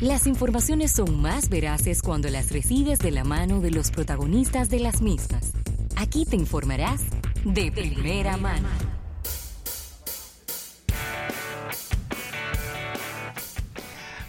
Las 0.00 0.28
informaciones 0.28 0.92
son 0.92 1.20
más 1.20 1.48
veraces 1.48 2.02
cuando 2.02 2.28
las 2.28 2.52
recibes 2.52 3.00
de 3.00 3.10
la 3.10 3.24
mano 3.24 3.60
de 3.60 3.72
los 3.72 3.90
protagonistas 3.90 4.70
de 4.70 4.78
las 4.78 5.02
mismas. 5.02 5.52
Aquí 5.96 6.24
te 6.24 6.36
informarás 6.36 7.02
de 7.44 7.72
primera 7.72 8.36
mano. 8.36 8.68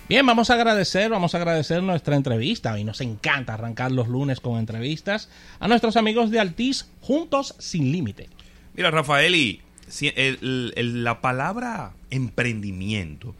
Bien, 0.07 0.25
vamos 0.25 0.49
a 0.49 0.55
agradecer, 0.55 1.11
vamos 1.11 1.35
a 1.35 1.37
agradecer 1.37 1.83
nuestra 1.83 2.15
entrevista 2.15 2.79
y 2.79 2.83
nos 2.83 2.99
encanta 2.99 3.53
arrancar 3.53 3.91
los 3.91 4.07
lunes 4.07 4.39
con 4.39 4.57
entrevistas 4.57 5.29
a 5.59 5.67
nuestros 5.67 5.97
amigos 5.97 6.31
de 6.31 6.39
Altiz 6.39 6.87
Juntos 6.99 7.53
Sin 7.59 7.91
Límite. 7.91 8.27
Mira, 8.73 8.89
Rafael, 8.89 9.35
y 9.35 9.61
la 10.75 11.21
palabra 11.21 11.93
emprendimiento, 12.09 13.35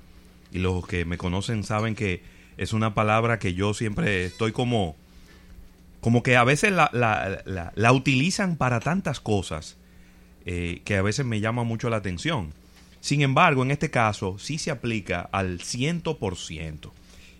y 0.51 0.59
los 0.59 0.85
que 0.85 1.05
me 1.05 1.17
conocen 1.17 1.63
saben 1.63 1.95
que 1.95 2.21
es 2.57 2.73
una 2.73 2.93
palabra 2.93 3.39
que 3.39 3.53
yo 3.53 3.73
siempre 3.73 4.25
estoy 4.25 4.51
como, 4.51 4.95
como 6.01 6.23
que 6.23 6.35
a 6.35 6.43
veces 6.43 6.71
la, 6.71 6.89
la, 6.93 7.91
utilizan 7.93 8.57
para 8.57 8.79
tantas 8.79 9.19
cosas 9.19 9.77
eh, 10.45 10.81
que 10.83 10.97
a 10.97 11.01
veces 11.01 11.25
me 11.25 11.39
llama 11.39 11.63
mucho 11.63 11.89
la 11.89 11.97
atención. 11.97 12.53
Sin 13.01 13.21
embargo, 13.21 13.63
en 13.63 13.71
este 13.71 13.89
caso 13.89 14.37
sí 14.39 14.57
se 14.57 14.71
aplica 14.71 15.21
al 15.31 15.59
100%. 15.59 16.91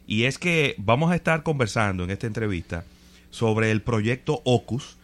Y 0.08 0.24
es 0.24 0.38
que 0.38 0.76
vamos 0.78 1.12
a 1.12 1.16
estar 1.16 1.44
conversando 1.44 2.04
en 2.04 2.12
esta 2.12 2.28
entrevista 2.28 2.86
sobre 3.30 3.72
el 3.72 3.82
proyecto 3.82 4.42
OCUS, 4.46 4.98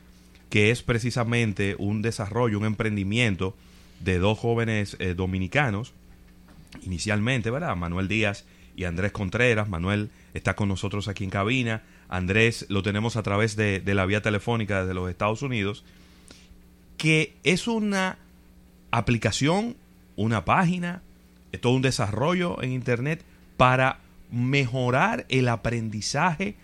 que 0.49 0.72
es 0.72 0.81
precisamente 0.81 1.75
un 1.77 2.02
desarrollo, 2.02 2.58
un 2.58 2.66
emprendimiento 2.66 3.55
de 3.99 4.19
dos 4.19 4.39
jóvenes 4.39 4.95
eh, 4.99 5.13
dominicanos, 5.13 5.94
inicialmente, 6.84 7.52
¿verdad? 7.52 7.75
Manuel 7.75 8.07
Díaz 8.07 8.45
y 8.75 8.83
Andrés 8.83 9.11
Contreras. 9.11 9.70
Manuel 9.70 10.09
está 10.33 10.55
con 10.55 10.70
nosotros 10.70 11.07
aquí 11.07 11.23
en 11.23 11.29
cabina. 11.29 11.83
Andrés 12.09 12.66
lo 12.70 12.83
tenemos 12.83 13.16
a 13.16 13.23
través 13.23 13.55
de, 13.55 13.81
la 13.86 14.05
vía 14.05 14.22
telefónica 14.22 14.81
desde 14.81 14.94
los 14.94 15.09
Estados 15.09 15.41
Unidos, 15.41 15.83
que 16.97 17.33
es 17.44 17.67
una 17.67 18.17
aplicación 18.91 19.75
una 20.17 20.45
página, 20.45 21.02
todo 21.59 21.73
un 21.73 21.81
desarrollo 21.81 22.61
en 22.63 22.72
Internet 22.72 23.23
para 23.57 24.00
mejorar 24.31 25.25
el 25.30 25.50
aprendizaje, 25.50 26.55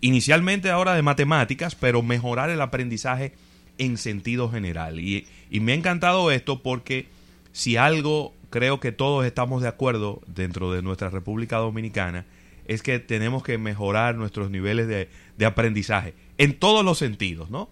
inicialmente 0.00 0.70
ahora 0.70 0.94
de 0.94 1.02
matemáticas, 1.02 1.74
pero 1.74 2.02
mejorar 2.02 2.50
el 2.50 2.60
aprendizaje 2.60 3.32
en 3.78 3.96
sentido 3.96 4.50
general. 4.50 5.00
Y 5.00 5.26
me 5.50 5.72
ha 5.72 5.76
encantado 5.76 6.30
esto 6.30 6.62
porque 6.62 7.06
si 7.52 7.76
algo 7.76 8.34
creo 8.50 8.80
que 8.80 8.92
todos 8.92 9.24
estamos 9.26 9.62
de 9.62 9.68
acuerdo 9.68 10.20
dentro 10.26 10.72
de 10.72 10.82
nuestra 10.82 11.10
República 11.10 11.56
Dominicana, 11.56 12.24
es 12.66 12.82
que 12.82 12.98
tenemos 12.98 13.42
que 13.42 13.58
mejorar 13.58 14.14
nuestros 14.14 14.50
niveles 14.50 14.88
de, 14.88 15.08
de 15.36 15.46
aprendizaje 15.46 16.14
en 16.36 16.58
todos 16.58 16.84
los 16.84 16.98
sentidos, 16.98 17.50
¿no? 17.50 17.68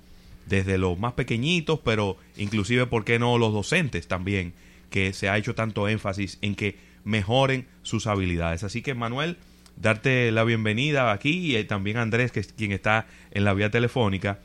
Desde 0.47 0.79
los 0.79 0.99
más 0.99 1.13
pequeñitos, 1.13 1.81
pero 1.81 2.17
inclusive, 2.37 2.87
¿por 2.87 3.05
qué 3.05 3.19
no 3.19 3.37
los 3.37 3.53
docentes 3.53 4.07
también? 4.07 4.55
que 4.91 5.13
se 5.13 5.29
ha 5.29 5.37
hecho 5.37 5.55
tanto 5.55 5.89
énfasis 5.89 6.39
en 6.43 6.55
que 6.55 6.77
mejoren 7.05 7.67
sus 7.83 8.07
habilidades. 8.07 8.65
Así 8.65 8.83
que 8.83 8.95
Manuel, 8.95 9.37
darte 9.77 10.31
la 10.33 10.45
bienvenida 10.45 11.13
aquí 11.13 11.57
y 11.57 11.65
también 11.65 11.97
a 11.99 12.03
Andrés, 12.03 12.33
que 12.33 12.41
es 12.41 12.53
quien 12.53 12.73
está 12.73 13.07
en 13.31 13.45
la 13.45 13.55
vía 13.55 13.71
telefónica. 13.71 14.41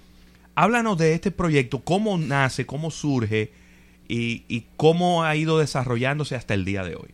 Háblanos 0.55 0.97
de 0.97 1.13
este 1.13 1.31
proyecto, 1.31 1.79
cómo 1.79 2.17
nace, 2.17 2.65
cómo 2.65 2.91
surge 2.91 3.52
y, 4.14 4.66
cómo 4.78 5.23
ha 5.23 5.36
ido 5.36 5.59
desarrollándose 5.59 6.36
hasta 6.36 6.54
el 6.54 6.66
día 6.66 6.84
de 6.84 6.95
hoy. 6.95 7.09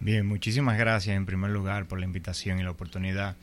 Bien, 0.00 0.26
muchísimas 0.26 0.78
gracias 0.78 1.16
en 1.16 1.26
primer 1.26 1.50
lugar 1.50 1.86
por 1.86 1.98
la 1.98 2.04
invitación 2.04 2.58
y 2.58 2.62
la 2.62 2.70
oportunidad. 2.70 3.36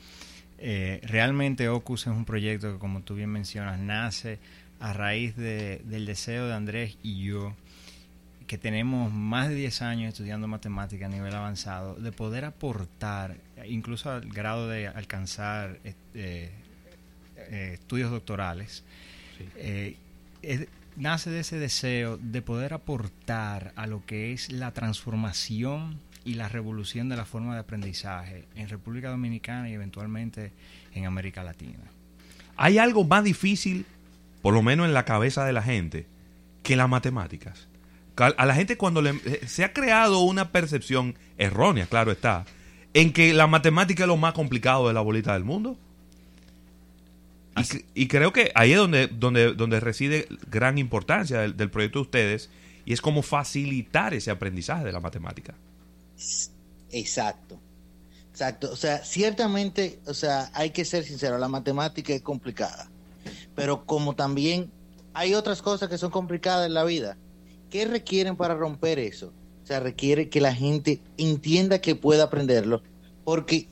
Eh, 0.58 1.02
realmente 1.04 1.70
Ocus 1.70 2.02
es 2.02 2.14
un 2.14 2.26
proyecto 2.26 2.74
que, 2.74 2.80
como 2.80 3.02
tú 3.02 3.16
bien 3.16 3.30
mencionas, 3.30 3.80
nace 3.80 4.40
a 4.80 4.94
raíz 4.94 5.36
del 5.36 6.06
deseo 6.06 6.48
de 6.48 6.54
Andrés 6.54 6.97
y 7.03 7.24
yo 7.24 7.53
que 8.52 8.58
tenemos 8.58 9.14
más 9.14 9.47
de 9.47 9.56
10 9.56 9.81
años 9.81 10.09
estudiando 10.09 10.46
matemática 10.46 11.06
a 11.06 11.09
nivel 11.09 11.34
avanzado, 11.34 11.96
de 11.96 12.12
poder 12.12 12.44
aportar, 12.44 13.38
incluso 13.66 14.12
al 14.12 14.28
grado 14.28 14.68
de 14.68 14.90
alcanzar 14.90 15.80
eh, 15.86 16.52
eh, 17.38 17.72
estudios 17.75 18.12
doctorales, 18.12 18.84
eh, 19.56 19.96
nace 21.01 21.31
de 21.31 21.39
ese 21.39 21.57
deseo 21.57 22.17
de 22.17 22.44
poder 22.44 22.73
aportar 22.73 23.73
a 23.75 23.88
lo 23.88 24.06
que 24.06 24.34
es 24.34 24.51
la 24.51 24.72
transformación 24.72 26.00
y 26.23 26.35
la 26.35 26.47
revolución 26.47 27.09
de 27.09 27.17
la 27.17 27.25
forma 27.25 27.56
de 27.56 27.62
aprendizaje 27.62 28.45
en 28.56 28.69
República 28.69 29.09
Dominicana 29.09 29.67
y 29.67 29.73
eventualmente 29.73 30.51
en 30.94 31.07
América 31.07 31.44
Latina. 31.44 31.79
¿Hay 32.56 32.78
algo 32.78 33.03
más 33.03 33.23
difícil, 33.23 33.88
por 34.44 34.53
lo 34.53 34.61
menos 34.61 34.85
en 34.85 34.94
la 34.94 35.03
cabeza 35.03 35.44
de 35.44 35.53
la 35.53 35.63
gente, 35.63 36.06
que 36.63 36.75
las 36.75 36.88
matemáticas? 36.88 37.67
a 38.38 38.45
la 38.45 38.53
gente 38.53 38.78
cuando 38.78 39.01
le, 39.01 39.11
eh, 39.25 39.41
se 39.47 39.63
ha 39.63 39.73
creado 39.73 40.19
una 40.19 40.51
percepción 40.51 41.16
errónea, 41.40 41.88
claro 41.88 42.11
está, 42.11 42.45
en 42.94 43.13
que 43.13 43.34
la 43.34 43.47
matemática 43.47 44.03
es 44.03 44.07
lo 44.07 44.17
más 44.17 44.34
complicado 44.34 44.88
de 44.88 44.94
la 44.94 45.01
bolita 45.01 45.34
del 45.34 45.44
mundo. 45.44 45.75
Y, 47.94 48.07
creo 48.07 48.31
que 48.31 48.51
ahí 48.56 48.72
es 48.72 48.78
donde, 48.78 49.07
donde, 49.07 49.53
donde 49.53 49.79
reside 49.79 50.28
gran 50.50 50.78
importancia 50.78 51.39
del, 51.39 51.69
proyecto 51.69 52.00
de 52.00 52.03
ustedes 52.03 52.50
y 52.85 52.94
es 52.94 53.01
como 53.01 53.22
facilitar 53.22 54.13
ese 54.13 54.31
aprendizaje 54.31 54.85
de 54.85 54.91
la 54.91 55.01
matemática. 55.01 55.53
Exacto. 56.91 57.59
Exacto. 58.31 58.72
O 58.72 58.75
sea, 58.78 59.03
ciertamente, 59.03 60.00
o 60.06 60.13
sea, 60.13 60.50
hay 60.53 60.69
que 60.69 60.85
ser 60.85 61.03
sincero, 61.03 61.38
la 61.38 61.50
matemática 61.50 62.13
es 62.13 62.22
complicada. 62.22 62.90
Pero 63.53 63.85
como 63.85 64.16
también 64.16 64.72
hay 65.13 65.34
otras 65.34 65.61
cosas 65.61 65.90
que 65.90 65.97
son 65.97 66.11
complicadas 66.11 66.66
en 66.66 66.73
la 66.73 66.85
vida. 66.85 67.17
¿Qué 67.69 67.85
requieren 67.85 68.38
para 68.38 68.56
romper 68.56 69.00
eso? 69.00 69.34
O 69.63 69.67
sea, 69.67 69.79
requiere 69.79 70.29
que 70.29 70.41
la 70.41 70.53
gente 70.53 71.01
entienda 71.17 71.79
que 71.79 71.95
pueda 71.95 72.23
aprenderlo, 72.23 72.81
porque 73.23 73.67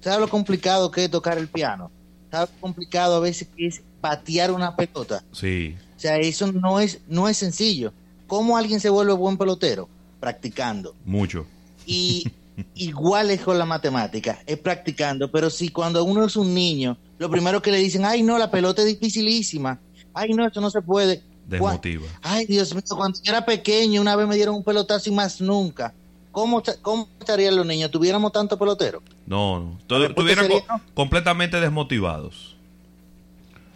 ¿sabes 0.00 0.20
lo 0.20 0.28
complicado 0.28 0.90
que 0.90 1.04
es 1.04 1.10
tocar 1.10 1.38
el 1.38 1.48
piano? 1.48 1.90
¿Sabes 2.32 2.48
lo 2.54 2.60
complicado 2.62 3.16
a 3.16 3.20
veces 3.20 3.46
que 3.54 3.66
es 3.66 3.82
patear 4.00 4.52
una 4.52 4.74
pelota? 4.74 5.22
Sí. 5.32 5.76
O 5.94 6.00
sea, 6.00 6.16
eso 6.16 6.50
no 6.50 6.80
es, 6.80 7.00
no 7.06 7.28
es 7.28 7.36
sencillo. 7.36 7.92
¿Cómo 8.26 8.56
alguien 8.56 8.80
se 8.80 8.88
vuelve 8.88 9.12
buen 9.12 9.36
pelotero? 9.36 9.86
Practicando. 10.18 10.94
Mucho. 11.04 11.44
Y 11.84 12.24
igual 12.74 13.30
es 13.30 13.42
con 13.42 13.58
la 13.58 13.66
matemática, 13.66 14.38
es 14.46 14.56
practicando, 14.56 15.30
pero 15.30 15.50
si 15.50 15.68
cuando 15.68 16.02
uno 16.04 16.24
es 16.24 16.34
un 16.34 16.54
niño, 16.54 16.96
lo 17.18 17.30
primero 17.30 17.60
que 17.60 17.70
le 17.70 17.76
dicen, 17.76 18.06
ay 18.06 18.22
no, 18.22 18.38
la 18.38 18.50
pelota 18.50 18.80
es 18.80 18.88
dificilísima, 18.88 19.78
ay 20.14 20.32
no, 20.32 20.46
esto 20.46 20.62
no 20.62 20.70
se 20.70 20.80
puede, 20.80 21.22
Desmotiva. 21.46 22.06
Ay, 22.22 22.46
Dios 22.46 22.74
mío, 22.74 22.82
cuando 22.96 23.18
yo 23.22 23.30
era 23.30 23.44
pequeño, 23.44 24.00
una 24.00 24.16
vez 24.16 24.26
me 24.26 24.36
dieron 24.36 24.54
un 24.54 24.64
pelotazo 24.64 25.10
y 25.10 25.12
más 25.12 25.38
nunca. 25.40 25.92
¿Cómo, 26.30 26.62
cómo 26.80 27.08
estarían 27.20 27.56
los 27.56 27.66
niños? 27.66 27.90
¿Tuviéramos 27.90 28.32
tanto 28.32 28.58
pelotero? 28.58 29.02
No, 29.26 29.78
no. 29.88 30.04
Estuvieran 30.04 30.48
completamente 30.94 31.60
desmotivados. 31.60 32.56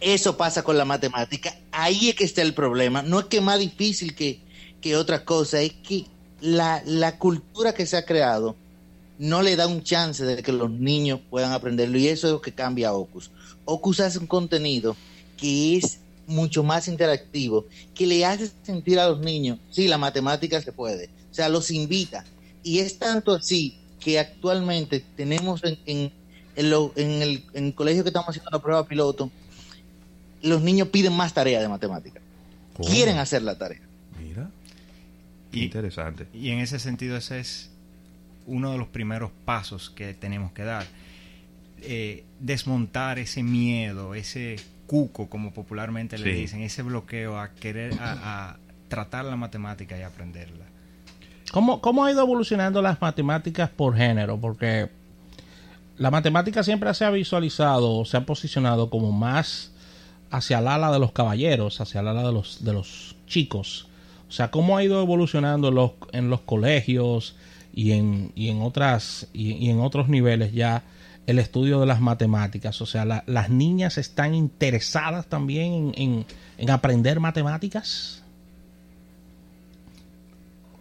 Eso 0.00 0.36
pasa 0.36 0.62
con 0.62 0.76
la 0.76 0.84
matemática. 0.84 1.56
Ahí 1.72 2.10
es 2.10 2.14
que 2.14 2.24
está 2.24 2.42
el 2.42 2.54
problema. 2.54 3.02
No 3.02 3.20
es 3.20 3.26
que 3.26 3.40
más 3.40 3.58
difícil 3.58 4.14
que, 4.14 4.40
que 4.80 4.96
otra 4.96 5.24
cosa, 5.24 5.60
es 5.60 5.72
que 5.72 6.06
la, 6.40 6.82
la 6.84 7.18
cultura 7.18 7.72
que 7.72 7.86
se 7.86 7.96
ha 7.96 8.04
creado 8.04 8.56
no 9.18 9.42
le 9.42 9.56
da 9.56 9.66
un 9.66 9.82
chance 9.82 10.24
de 10.24 10.42
que 10.42 10.52
los 10.52 10.70
niños 10.70 11.20
puedan 11.30 11.52
aprenderlo. 11.52 11.98
Y 11.98 12.08
eso 12.08 12.26
es 12.26 12.32
lo 12.34 12.40
que 12.40 12.52
cambia 12.52 12.88
a 12.88 12.92
Ocus. 12.92 13.30
Ocus 13.64 14.00
hace 14.00 14.18
un 14.18 14.26
contenido 14.26 14.96
que 15.36 15.76
es 15.76 16.00
mucho 16.26 16.62
más 16.62 16.88
interactivo, 16.88 17.66
que 17.94 18.06
le 18.06 18.24
hace 18.24 18.50
sentir 18.62 18.98
a 18.98 19.08
los 19.08 19.20
niños, 19.20 19.58
sí, 19.70 19.88
la 19.88 19.98
matemática 19.98 20.60
se 20.60 20.72
puede, 20.72 21.08
o 21.30 21.34
sea, 21.34 21.48
los 21.48 21.70
invita. 21.70 22.24
Y 22.62 22.80
es 22.80 22.98
tanto 22.98 23.32
así 23.32 23.78
que 24.06 24.20
actualmente 24.20 25.02
tenemos 25.16 25.64
en, 25.64 25.76
en, 25.84 26.12
en, 26.54 27.42
el, 27.54 27.74
colegio 27.74 28.04
que 28.04 28.10
estamos 28.10 28.28
haciendo 28.28 28.52
la 28.52 28.60
prueba 28.60 28.86
piloto, 28.86 29.32
los 30.42 30.62
niños 30.62 30.90
piden 30.90 31.12
más 31.12 31.34
tareas 31.34 31.60
de 31.60 31.68
matemática. 31.68 32.20
Quieren 32.86 33.18
hacer 33.18 33.42
la 33.42 33.58
tarea. 33.58 33.80
Mira. 34.22 34.48
interesante. 35.50 36.28
Y 36.32 36.50
en 36.50 36.60
ese 36.60 36.78
sentido 36.78 37.16
ese 37.16 37.40
es 37.40 37.72
uno 38.46 38.70
de 38.70 38.78
los 38.78 38.86
primeros 38.86 39.32
pasos 39.44 39.90
que 39.90 40.14
tenemos 40.14 40.52
que 40.52 40.62
dar. 40.62 40.86
Eh, 41.82 42.22
desmontar 42.38 43.18
ese 43.18 43.42
miedo, 43.42 44.14
ese 44.14 44.54
cuco, 44.86 45.28
como 45.28 45.52
popularmente 45.52 46.16
le 46.16 46.32
dicen, 46.32 46.62
ese 46.62 46.82
bloqueo 46.82 47.40
a 47.40 47.54
querer 47.54 47.94
a, 47.98 48.56
tratar 48.86 49.24
la 49.24 49.34
matemática 49.34 49.98
y 49.98 50.02
aprenderla. 50.02 50.75
¿Cómo, 51.52 51.80
¿Cómo 51.80 52.04
ha 52.04 52.10
ido 52.10 52.22
evolucionando 52.22 52.82
las 52.82 53.00
matemáticas 53.00 53.70
por 53.70 53.96
género? 53.96 54.38
Porque 54.38 54.90
la 55.96 56.10
matemática 56.10 56.62
siempre 56.62 56.92
se 56.94 57.04
ha 57.04 57.10
visualizado, 57.10 58.04
se 58.04 58.16
ha 58.16 58.26
posicionado 58.26 58.90
como 58.90 59.12
más 59.12 59.72
hacia 60.30 60.58
el 60.58 60.68
ala 60.68 60.90
de 60.92 60.98
los 60.98 61.12
caballeros, 61.12 61.80
hacia 61.80 62.00
el 62.00 62.08
ala 62.08 62.24
de 62.24 62.32
los, 62.32 62.64
de 62.64 62.72
los 62.72 63.16
chicos. 63.26 63.88
O 64.28 64.32
sea, 64.32 64.50
¿cómo 64.50 64.76
ha 64.76 64.84
ido 64.84 65.00
evolucionando 65.00 65.70
los, 65.70 65.92
en 66.12 66.30
los 66.30 66.40
colegios 66.40 67.36
y 67.76 67.92
en, 67.92 68.32
y 68.34 68.48
en 68.48 68.62
otras 68.62 69.28
y, 69.32 69.68
en 69.68 69.80
otros 69.80 70.08
niveles 70.08 70.52
ya 70.52 70.82
el 71.26 71.38
estudio 71.38 71.78
de 71.80 71.86
las 71.86 72.00
matemáticas. 72.00 72.80
O 72.80 72.86
sea, 72.86 73.04
las 73.04 73.50
niñas 73.50 73.98
están 73.98 74.34
interesadas 74.34 75.26
también 75.26 75.92
en, 75.96 76.24
en, 76.56 76.70
aprender 76.70 77.20
matemáticas. 77.20 78.22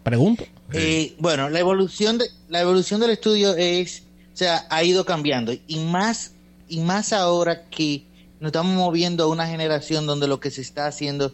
Pregunto. 0.04 0.46
Eh, 0.74 1.16
bueno, 1.20 1.50
la 1.50 1.60
evolución 1.60 2.18
de 2.18 2.26
la 2.50 2.62
evolución 2.62 3.00
del 3.00 3.12
estudio 3.12 3.56
es, 3.56 4.04
o 4.34 4.38
sea, 4.38 4.66
ha 4.70 4.84
ido 4.84 5.06
cambiando 5.06 5.54
y 5.68 5.80
más 5.80 6.32
y 6.68 6.80
más 6.80 7.14
ahora 7.14 7.70
que 7.70 8.04
nos 8.40 8.50
estamos 8.50 8.74
moviendo 8.74 9.24
a 9.24 9.28
una 9.28 9.48
generación 9.48 10.06
donde 10.06 10.28
lo 10.28 10.40
que 10.40 10.52
se 10.52 10.62
está 10.62 10.88
haciendo 10.88 11.32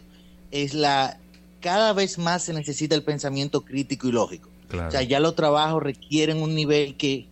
es 0.50 0.74
la 0.74 1.18
cada 1.60 1.92
vez 1.92 2.18
más 2.18 2.42
se 2.42 2.52
necesita 2.52 2.94
el 2.94 3.02
pensamiento 3.02 3.62
crítico 3.64 4.08
y 4.08 4.12
lógico. 4.12 4.50
O 4.72 4.90
sea, 4.90 5.02
ya 5.02 5.20
los 5.20 5.34
trabajos 5.34 5.82
requieren 5.82 6.42
un 6.42 6.54
nivel 6.54 6.96
que, 6.96 7.26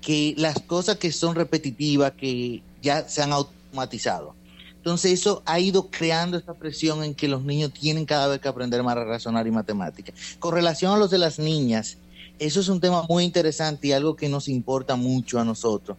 que 0.00 0.34
las 0.38 0.58
cosas 0.60 0.96
que 0.96 1.12
son 1.12 1.34
repetitivas, 1.34 2.12
que 2.12 2.62
ya 2.82 3.06
se 3.08 3.22
han 3.22 3.32
automatizado. 3.32 4.34
Entonces 4.80 5.12
eso 5.12 5.42
ha 5.44 5.60
ido 5.60 5.90
creando 5.90 6.38
esta 6.38 6.54
presión 6.54 7.04
en 7.04 7.14
que 7.14 7.28
los 7.28 7.44
niños 7.44 7.70
tienen 7.70 8.06
cada 8.06 8.28
vez 8.28 8.40
que 8.40 8.48
aprender 8.48 8.82
más 8.82 8.96
a 8.96 9.04
razonar 9.04 9.46
y 9.46 9.50
matemática. 9.50 10.14
Con 10.38 10.54
relación 10.54 10.94
a 10.94 10.96
los 10.96 11.10
de 11.10 11.18
las 11.18 11.38
niñas, 11.38 11.98
eso 12.38 12.60
es 12.60 12.68
un 12.68 12.80
tema 12.80 13.04
muy 13.06 13.24
interesante 13.24 13.88
y 13.88 13.92
algo 13.92 14.16
que 14.16 14.30
nos 14.30 14.48
importa 14.48 14.96
mucho 14.96 15.38
a 15.38 15.44
nosotros, 15.44 15.98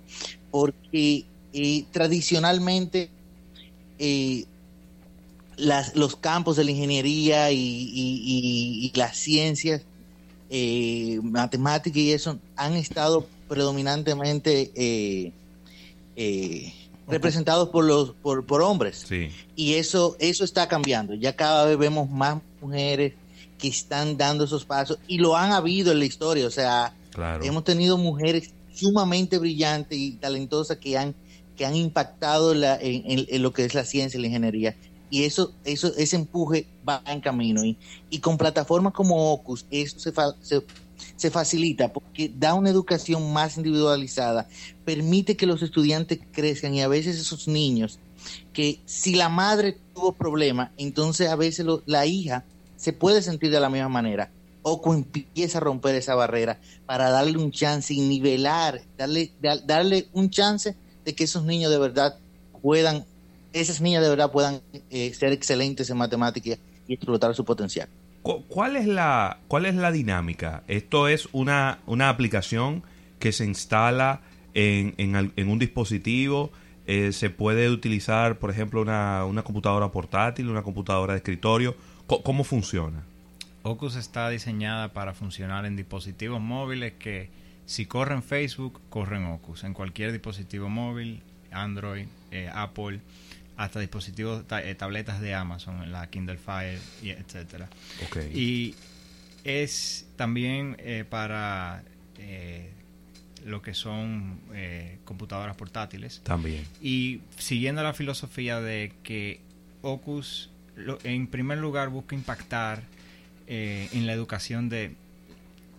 porque 0.50 1.26
eh, 1.54 1.86
tradicionalmente 1.92 3.12
eh, 4.00 4.46
los 5.58 6.16
campos 6.16 6.56
de 6.56 6.64
la 6.64 6.72
ingeniería 6.72 7.52
y, 7.52 8.92
las 8.96 9.16
ciencias, 9.16 9.84
eh, 10.50 11.20
matemáticas 11.22 11.98
y 11.98 12.12
eso, 12.14 12.40
han 12.56 12.74
estado 12.74 13.28
predominantemente 13.48 14.72
eh, 16.16 16.74
representados 17.08 17.70
por 17.70 17.86
los 17.86 18.12
por, 18.12 18.46
por 18.46 18.62
hombres. 18.62 19.06
Y 19.56 19.74
eso, 19.74 20.16
eso 20.20 20.44
está 20.44 20.68
cambiando. 20.68 21.14
Ya 21.14 21.36
cada 21.36 21.66
vez 21.66 21.78
vemos 21.78 22.10
más 22.10 22.42
mujeres 22.62 23.14
que 23.58 23.68
están 23.68 24.18
dando 24.18 24.46
esos 24.46 24.66
pasos 24.66 24.98
y 25.08 25.18
lo 25.18 25.36
han 25.36 25.52
habido 25.52 25.92
en 25.92 26.00
la 26.00 26.06
historia. 26.06 26.48
O 26.48 26.52
sea, 26.52 26.94
hemos 27.44 27.64
tenido 27.64 27.98
mujeres 27.98 28.54
sumamente 28.74 29.38
brillantes 29.38 29.98
y 29.98 30.14
talentosas 30.14 30.78
que 30.78 30.98
han 30.98 31.16
que 31.56 31.66
han 31.66 31.76
impactado 31.76 32.54
en, 32.54 33.44
lo 33.44 33.54
que 33.54 33.66
es 33.66 33.76
la 33.76 33.84
ciencia 33.84 34.18
y 34.18 34.22
la 34.22 34.28
ingeniería 34.28 34.76
y 35.12 35.26
eso, 35.26 35.54
eso, 35.66 35.92
ese 35.98 36.16
empuje 36.16 36.66
va 36.88 37.04
en 37.06 37.20
camino. 37.20 37.64
Y, 37.64 37.78
y 38.10 38.20
con 38.20 38.38
plataformas 38.38 38.94
como 38.94 39.34
Ocus, 39.34 39.66
eso 39.70 40.00
se, 40.00 40.14
se, 40.42 40.64
facilita 41.32 41.92
porque 41.92 42.32
da 42.34 42.54
una 42.54 42.70
educación 42.70 43.32
más 43.34 43.58
individualizada, 43.58 44.48
permite 44.86 45.38
que 45.38 45.46
los 45.46 45.62
estudiantes 45.62 46.20
crezcan 46.32 46.74
y 46.74 46.82
a 46.82 46.88
veces 46.88 47.20
esos 47.20 47.48
niños, 47.48 48.00
que 48.54 48.80
si 48.86 49.16
la 49.16 49.30
madre 49.30 49.78
tuvo 49.94 50.14
problemas, 50.14 50.72
entonces 50.78 51.30
a 51.30 51.36
veces 51.36 51.66
la 51.86 52.06
hija 52.06 52.46
se 52.76 52.94
puede 52.94 53.22
sentir 53.22 53.52
de 53.52 53.60
la 53.60 53.70
misma 53.70 53.90
manera. 53.90 54.32
Ocu 54.64 54.94
empieza 54.94 55.58
a 55.58 55.62
romper 55.62 55.96
esa 55.96 56.14
barrera 56.14 56.60
para 56.86 57.10
darle 57.10 57.38
un 57.38 57.52
chance 57.52 57.94
y 57.94 58.02
nivelar, 58.02 58.82
darle, 58.98 59.32
darle 59.66 60.08
un 60.14 60.30
chance 60.30 60.76
de 61.04 61.16
que 61.16 61.24
esos 61.24 61.44
niños 61.46 61.72
de 61.72 61.80
verdad 61.80 62.20
puedan 62.62 63.06
esas 63.54 63.82
niñas 63.82 64.04
de 64.04 64.10
verdad 64.10 64.32
puedan 64.32 64.62
eh, 64.90 65.14
ser 65.14 65.32
excelentes 65.34 65.90
en 65.90 65.98
matemáticas 65.98 66.58
y 66.88 66.94
explotar 66.94 67.36
su 67.36 67.44
potencial. 67.44 67.90
¿Cuál 68.22 68.76
es 68.76 68.86
la, 68.86 69.40
cuál 69.48 69.66
es 69.66 69.76
la 69.76 69.92
dinámica? 69.92 70.64
Esto 70.68 71.08
es 71.08 71.28
una, 71.32 71.80
una 71.88 72.10
aplicación 72.10 72.84
que 73.20 73.32
se 73.32 73.46
instala 73.46 74.22
en, 74.54 74.94
en, 74.98 75.50
un 75.50 75.60
dispositivo. 75.60 76.52
Eh, 76.86 77.14
se 77.14 77.30
puede 77.30 77.70
utilizar, 77.70 78.38
por 78.38 78.52
ejemplo, 78.52 78.82
una, 78.82 79.26
una, 79.26 79.44
computadora 79.44 79.92
portátil, 79.92 80.50
una 80.50 80.62
computadora 80.62 81.14
de 81.14 81.18
escritorio. 81.18 81.76
¿Cómo, 82.06 82.44
funciona? 82.44 83.04
Ocus 83.64 83.96
está 83.96 84.30
diseñada 84.30 84.92
para 84.92 85.14
funcionar 85.14 85.66
en 85.66 85.76
dispositivos 85.76 86.42
móviles 86.42 86.94
que 86.94 87.30
si 87.66 87.86
corren 87.86 88.22
Facebook, 88.22 88.82
corren 88.90 89.26
Ocus. 89.26 89.64
En 89.64 89.74
cualquier 89.74 90.12
dispositivo 90.12 90.68
móvil, 90.68 91.24
Android, 91.52 92.08
eh, 92.32 92.50
Apple 92.54 93.00
hasta 93.62 93.80
dispositivos, 93.80 94.44
eh, 94.64 94.76
tabletas 94.76 95.22
de 95.22 95.36
Amazon, 95.36 95.92
la 95.92 96.10
Kindle 96.10 96.38
Fire, 96.38 96.80
y 97.04 97.12
etcétera. 97.12 97.70
Y 98.34 98.74
es 99.44 100.08
también 100.16 100.76
eh, 100.80 101.06
para 101.08 101.84
eh, 102.18 102.72
lo 103.46 103.62
que 103.62 103.76
son 103.76 104.40
computadoras 105.06 105.56
portátiles. 105.56 106.22
También. 106.24 106.66
Y 106.82 107.22
siguiendo 107.38 107.84
la 107.84 107.94
filosofía 107.94 108.60
de 108.60 108.94
que 109.04 109.42
Ocus, 109.84 110.50
en 111.04 111.28
primer 111.28 111.60
lugar, 111.60 111.90
busca 111.90 112.16
impactar 112.16 112.82
en 113.48 114.08
la 114.08 114.14
educación 114.14 114.70
de 114.70 114.96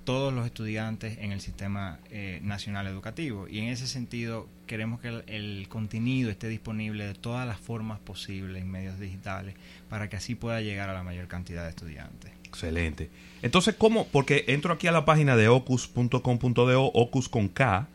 todos 0.05 0.33
los 0.33 0.47
estudiantes 0.47 1.19
en 1.19 1.33
el 1.33 1.41
sistema 1.41 1.99
eh, 2.11 2.41
nacional 2.43 2.87
educativo. 2.87 3.47
Y 3.49 3.59
en 3.59 3.69
ese 3.69 3.87
sentido 3.87 4.49
queremos 4.67 5.01
que 5.01 5.23
el, 5.27 5.67
contenido 5.69 6.31
esté 6.31 6.49
disponible 6.49 7.07
de 7.07 7.15
todas 7.15 7.47
las 7.47 7.59
formas 7.59 7.99
posibles 8.01 8.63
en 8.63 8.71
medios 8.71 8.99
digitales 8.99 9.55
para 9.89 10.09
que 10.09 10.17
así 10.17 10.35
pueda 10.35 10.61
llegar 10.61 10.89
a 10.91 10.95
la 10.95 11.03
mayor 11.03 11.29
cantidad 11.29 11.65
de 11.65 11.71
estudiantes. 11.71 12.33
Excelente. 12.45 13.11
Entonces, 13.43 13.75
¿cómo? 13.77 14.07
Porque 14.09 14.45
entro 14.49 14.73
aquí 14.73 14.87
a 14.87 14.93
la 14.93 15.05
página 15.05 15.37
de 15.37 15.49
ocus.com.do, 15.49 16.85
ocus 16.85 17.29
con 17.29 17.49
K, 17.49 17.89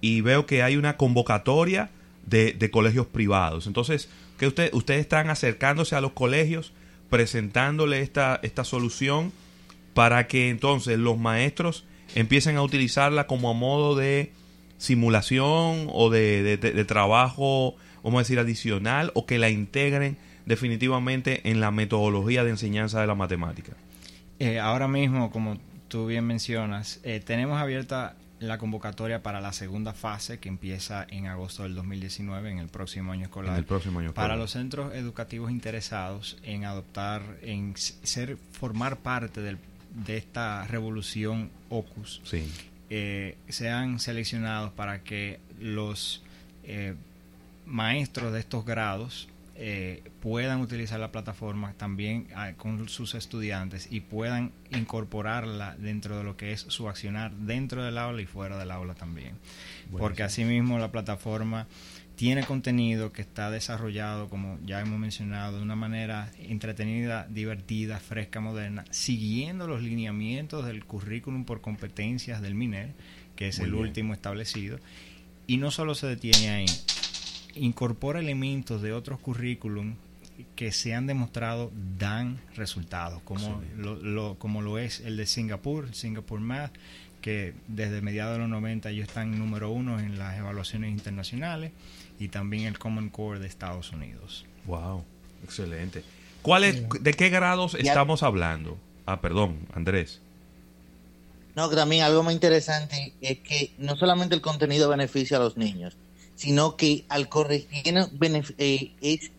y 0.00 0.20
veo 0.20 0.46
que 0.46 0.62
hay 0.62 0.76
una 0.76 0.96
convocatoria 0.96 1.90
de, 2.26 2.52
de 2.52 2.70
colegios 2.70 3.06
privados. 3.06 3.66
Entonces, 3.66 4.08
que 4.38 4.46
usted, 4.46 4.72
ustedes 4.74 5.00
están 5.00 5.30
acercándose 5.30 5.96
a 5.96 6.00
los 6.00 6.12
colegios, 6.12 6.72
presentándole 7.10 8.00
esta, 8.00 8.38
esta 8.42 8.64
solución 8.64 9.32
para 9.96 10.26
que 10.26 10.50
entonces 10.50 10.98
los 10.98 11.16
maestros 11.16 11.86
empiecen 12.14 12.58
a 12.58 12.62
utilizarla 12.62 13.26
como 13.26 13.48
a 13.48 13.54
modo 13.54 13.96
de 13.96 14.30
simulación 14.76 15.88
o 15.90 16.10
de, 16.10 16.84
trabajo, 16.86 17.76
vamos 18.04 18.18
a 18.18 18.20
decir, 18.20 18.38
adicional, 18.38 19.10
o 19.14 19.24
que 19.24 19.38
la 19.38 19.48
integren 19.48 20.18
definitivamente 20.44 21.48
en 21.48 21.60
la 21.60 21.70
metodología 21.70 22.44
de 22.44 22.50
enseñanza 22.50 23.00
de 23.00 23.06
la 23.06 23.14
matemática? 23.14 23.72
Eh, 24.38 24.60
ahora 24.60 24.86
mismo, 24.86 25.30
como 25.30 25.56
tú 25.88 26.04
bien 26.04 26.26
mencionas, 26.26 27.00
eh, 27.02 27.22
tenemos 27.24 27.58
abierta 27.58 28.16
la 28.38 28.58
convocatoria 28.58 29.22
para 29.22 29.40
la 29.40 29.54
segunda 29.54 29.94
fase 29.94 30.38
que 30.38 30.50
empieza 30.50 31.06
en 31.08 31.26
agosto 31.26 31.62
del 31.62 31.74
2019, 31.74 32.50
en 32.50 32.58
el 32.58 32.68
próximo 32.68 33.12
año 33.12 33.22
escolar. 33.22 33.58
el 33.58 33.64
próximo 33.64 34.00
año 34.00 34.12
Para 34.12 34.36
los 34.36 34.50
centros 34.50 34.94
educativos 34.94 35.50
interesados 35.50 36.36
en 36.42 36.66
adoptar, 36.66 37.22
en 37.40 37.72
ser, 37.78 38.36
formar 38.52 38.98
parte 38.98 39.40
del 39.40 39.56
de 40.04 40.16
esta 40.16 40.66
revolución 40.66 41.50
Ocus 41.70 42.20
eh, 42.90 43.36
sean 43.48 43.98
seleccionados 43.98 44.72
para 44.72 45.02
que 45.02 45.40
los 45.58 46.22
eh, 46.64 46.94
maestros 47.64 48.32
de 48.32 48.40
estos 48.40 48.64
grados 48.64 49.28
eh, 49.56 50.02
puedan 50.20 50.60
utilizar 50.60 51.00
la 51.00 51.10
plataforma 51.10 51.72
también 51.78 52.28
ah, 52.34 52.52
con 52.58 52.90
sus 52.90 53.14
estudiantes 53.14 53.88
y 53.90 54.00
puedan 54.00 54.52
incorporarla 54.70 55.74
dentro 55.78 56.18
de 56.18 56.24
lo 56.24 56.36
que 56.36 56.52
es 56.52 56.60
su 56.68 56.90
accionar 56.90 57.32
dentro 57.32 57.82
del 57.82 57.96
aula 57.96 58.20
y 58.20 58.26
fuera 58.26 58.58
del 58.58 58.70
aula 58.70 58.94
también. 58.94 59.38
Porque 59.90 60.22
asimismo 60.22 60.78
la 60.78 60.92
plataforma 60.92 61.66
tiene 62.16 62.44
contenido 62.44 63.12
que 63.12 63.20
está 63.20 63.50
desarrollado, 63.50 64.28
como 64.28 64.58
ya 64.64 64.80
hemos 64.80 64.98
mencionado, 64.98 65.58
de 65.58 65.62
una 65.62 65.76
manera 65.76 66.32
entretenida, 66.38 67.26
divertida, 67.28 68.00
fresca, 68.00 68.40
moderna, 68.40 68.86
siguiendo 68.90 69.66
los 69.66 69.82
lineamientos 69.82 70.64
del 70.64 70.84
currículum 70.84 71.44
por 71.44 71.60
competencias 71.60 72.40
del 72.40 72.54
MINER, 72.54 72.94
que 73.36 73.48
es 73.48 73.58
el 73.58 73.74
último 73.74 74.14
establecido. 74.14 74.78
Y 75.46 75.58
no 75.58 75.70
solo 75.70 75.94
se 75.94 76.06
detiene 76.06 76.50
ahí, 76.50 76.66
incorpora 77.54 78.20
elementos 78.20 78.80
de 78.80 78.92
otros 78.92 79.20
currículum 79.20 79.94
que 80.54 80.72
se 80.72 80.94
han 80.94 81.06
demostrado 81.06 81.70
dan 81.98 82.40
resultados, 82.56 83.22
como 83.22 83.62
lo, 83.76 84.38
como 84.38 84.62
lo 84.62 84.78
es 84.78 85.00
el 85.00 85.16
de 85.16 85.26
Singapur, 85.26 85.94
Singapur 85.94 86.40
Math, 86.40 86.72
que 87.26 87.54
desde 87.66 88.02
mediados 88.02 88.34
de 88.34 88.38
los 88.38 88.48
90 88.48 88.88
ellos 88.90 89.08
están 89.08 89.36
número 89.36 89.72
uno 89.72 89.98
en 89.98 90.16
las 90.16 90.38
evaluaciones 90.38 90.92
internacionales 90.92 91.72
y 92.20 92.28
también 92.28 92.66
el 92.66 92.78
Common 92.78 93.08
Core 93.08 93.40
de 93.40 93.48
Estados 93.48 93.90
Unidos. 93.90 94.46
Wow, 94.64 95.02
excelente. 95.42 96.04
¿Cuál 96.40 96.62
es, 96.62 96.88
¿De 97.00 97.14
qué 97.14 97.28
grados 97.28 97.74
estamos 97.74 98.22
hablando? 98.22 98.78
Ah, 99.06 99.20
perdón, 99.20 99.58
Andrés. 99.74 100.20
No, 101.56 101.68
que 101.68 101.74
también 101.74 102.04
algo 102.04 102.22
muy 102.22 102.32
interesante 102.32 103.12
es 103.20 103.40
que 103.40 103.72
no 103.78 103.96
solamente 103.96 104.36
el 104.36 104.40
contenido 104.40 104.88
beneficia 104.88 105.38
a 105.38 105.40
los 105.40 105.56
niños, 105.56 105.96
sino 106.36 106.76
que 106.76 107.06
al 107.08 107.28
corregir 107.28 107.82
eh, 108.58 108.92
es 109.00 109.32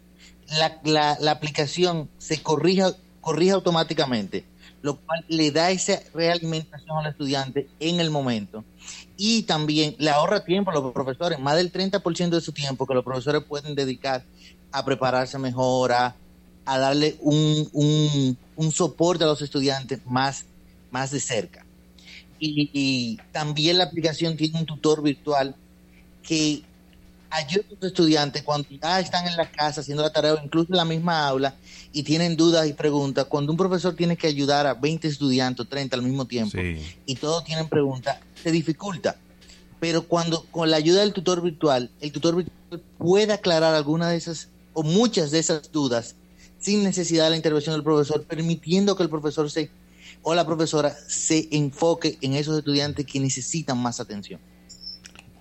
la, 0.60 1.18
la, 1.22 1.32
aplicación 1.32 2.10
se 2.18 2.44
corrija, 2.44 2.92
corrige 3.22 3.52
automáticamente 3.52 4.44
lo 4.82 4.98
cual 4.98 5.26
le 5.28 5.52
da 5.52 5.72
esa 5.72 6.00
realimentación 6.14 6.98
al 6.98 7.08
estudiante 7.08 7.68
en 7.80 8.00
el 8.00 8.10
momento. 8.10 8.64
Y 9.18 9.44
también 9.44 9.96
le 9.98 10.10
ahorra 10.10 10.44
tiempo 10.44 10.72
a 10.72 10.74
los 10.74 10.94
profesores, 10.94 11.40
más 11.40 11.58
del 11.58 11.72
30% 11.72 12.30
de 12.30 12.42
su 12.42 12.52
tiempo 12.52 12.86
que 12.86 12.94
los 12.94 13.04
profesores 13.04 13.44
pueden 13.44 13.76
dedicar 13.76 14.24
a 14.72 14.86
prepararse 14.86 15.38
mejor, 15.40 15.92
a, 15.92 16.16
darle 16.66 17.16
un, 17.22 18.38
soporte 18.72 19.24
a 19.24 19.28
los 19.28 19.42
estudiantes 19.42 20.06
más, 20.06 20.46
más 20.92 21.12
de 21.12 21.20
cerca. 21.20 21.66
Y, 22.40 23.20
también 23.32 23.80
la 23.80 23.86
aplicación 23.86 24.38
tiene 24.38 24.60
un 24.60 24.66
tutor 24.66 25.02
virtual 25.02 25.56
que 26.22 26.62
ayuda 27.30 27.66
a 27.70 27.74
los 27.74 27.84
estudiantes 27.84 28.44
cuando 28.44 28.68
ya 28.70 29.00
están 29.00 29.28
en 29.28 29.36
la 29.36 29.50
casa 29.50 29.82
haciendo 29.82 30.04
la 30.04 30.12
tarea 30.12 30.34
o 30.34 30.44
incluso 30.44 30.72
en 30.72 30.78
la 30.78 30.86
misma 30.86 31.28
aula 31.28 31.56
y 31.92 32.04
tienen 32.04 32.36
dudas 32.36 32.68
y 32.68 32.74
preguntas. 32.74 33.26
Cuando 33.26 33.52
un 33.52 33.58
profesor 33.58 33.96
tiene 33.96 34.18
que 34.18 34.28
ayudar 34.28 34.68
a 34.68 34.74
20 34.74 35.08
estudiantes 35.08 35.66
o 35.66 35.68
30 35.68 35.96
al 35.96 36.02
mismo 36.02 36.26
tiempo 36.26 36.58
y 37.06 37.16
todos 37.16 37.44
tienen 37.44 37.68
preguntas, 37.68 38.18
se 38.42 38.52
dificulta. 38.52 39.16
Pero 39.80 40.04
cuando 40.04 40.44
con 40.52 40.72
la 40.72 40.78
ayuda 40.78 41.02
del 41.02 41.14
tutor 41.14 41.42
virtual, 41.42 41.92
el 42.02 42.12
tutor 42.12 42.36
virtual 42.36 42.82
puede 42.98 43.34
aclarar 43.34 43.76
algunas 43.76 44.10
de 44.10 44.18
esas 44.18 44.50
o 44.74 44.84
muchas 44.84 45.32
de 45.32 45.40
esas 45.40 45.72
dudas 45.72 46.16
sin 46.60 46.84
necesidad 46.84 47.26
de 47.26 47.30
la 47.32 47.36
intervención 47.36 47.76
del 47.76 47.84
profesor, 47.84 48.24
permitiendo 48.24 48.96
que 48.96 49.04
el 49.04 49.10
profesor 49.10 49.50
se 49.52 49.70
o 50.24 50.36
la 50.36 50.46
profesora 50.46 50.96
se 51.08 51.48
enfoque 51.52 52.18
en 52.22 52.34
esos 52.34 52.58
estudiantes 52.58 53.06
que 53.06 53.20
necesitan 53.20 53.78
más 53.78 54.00
atención. 54.00 54.40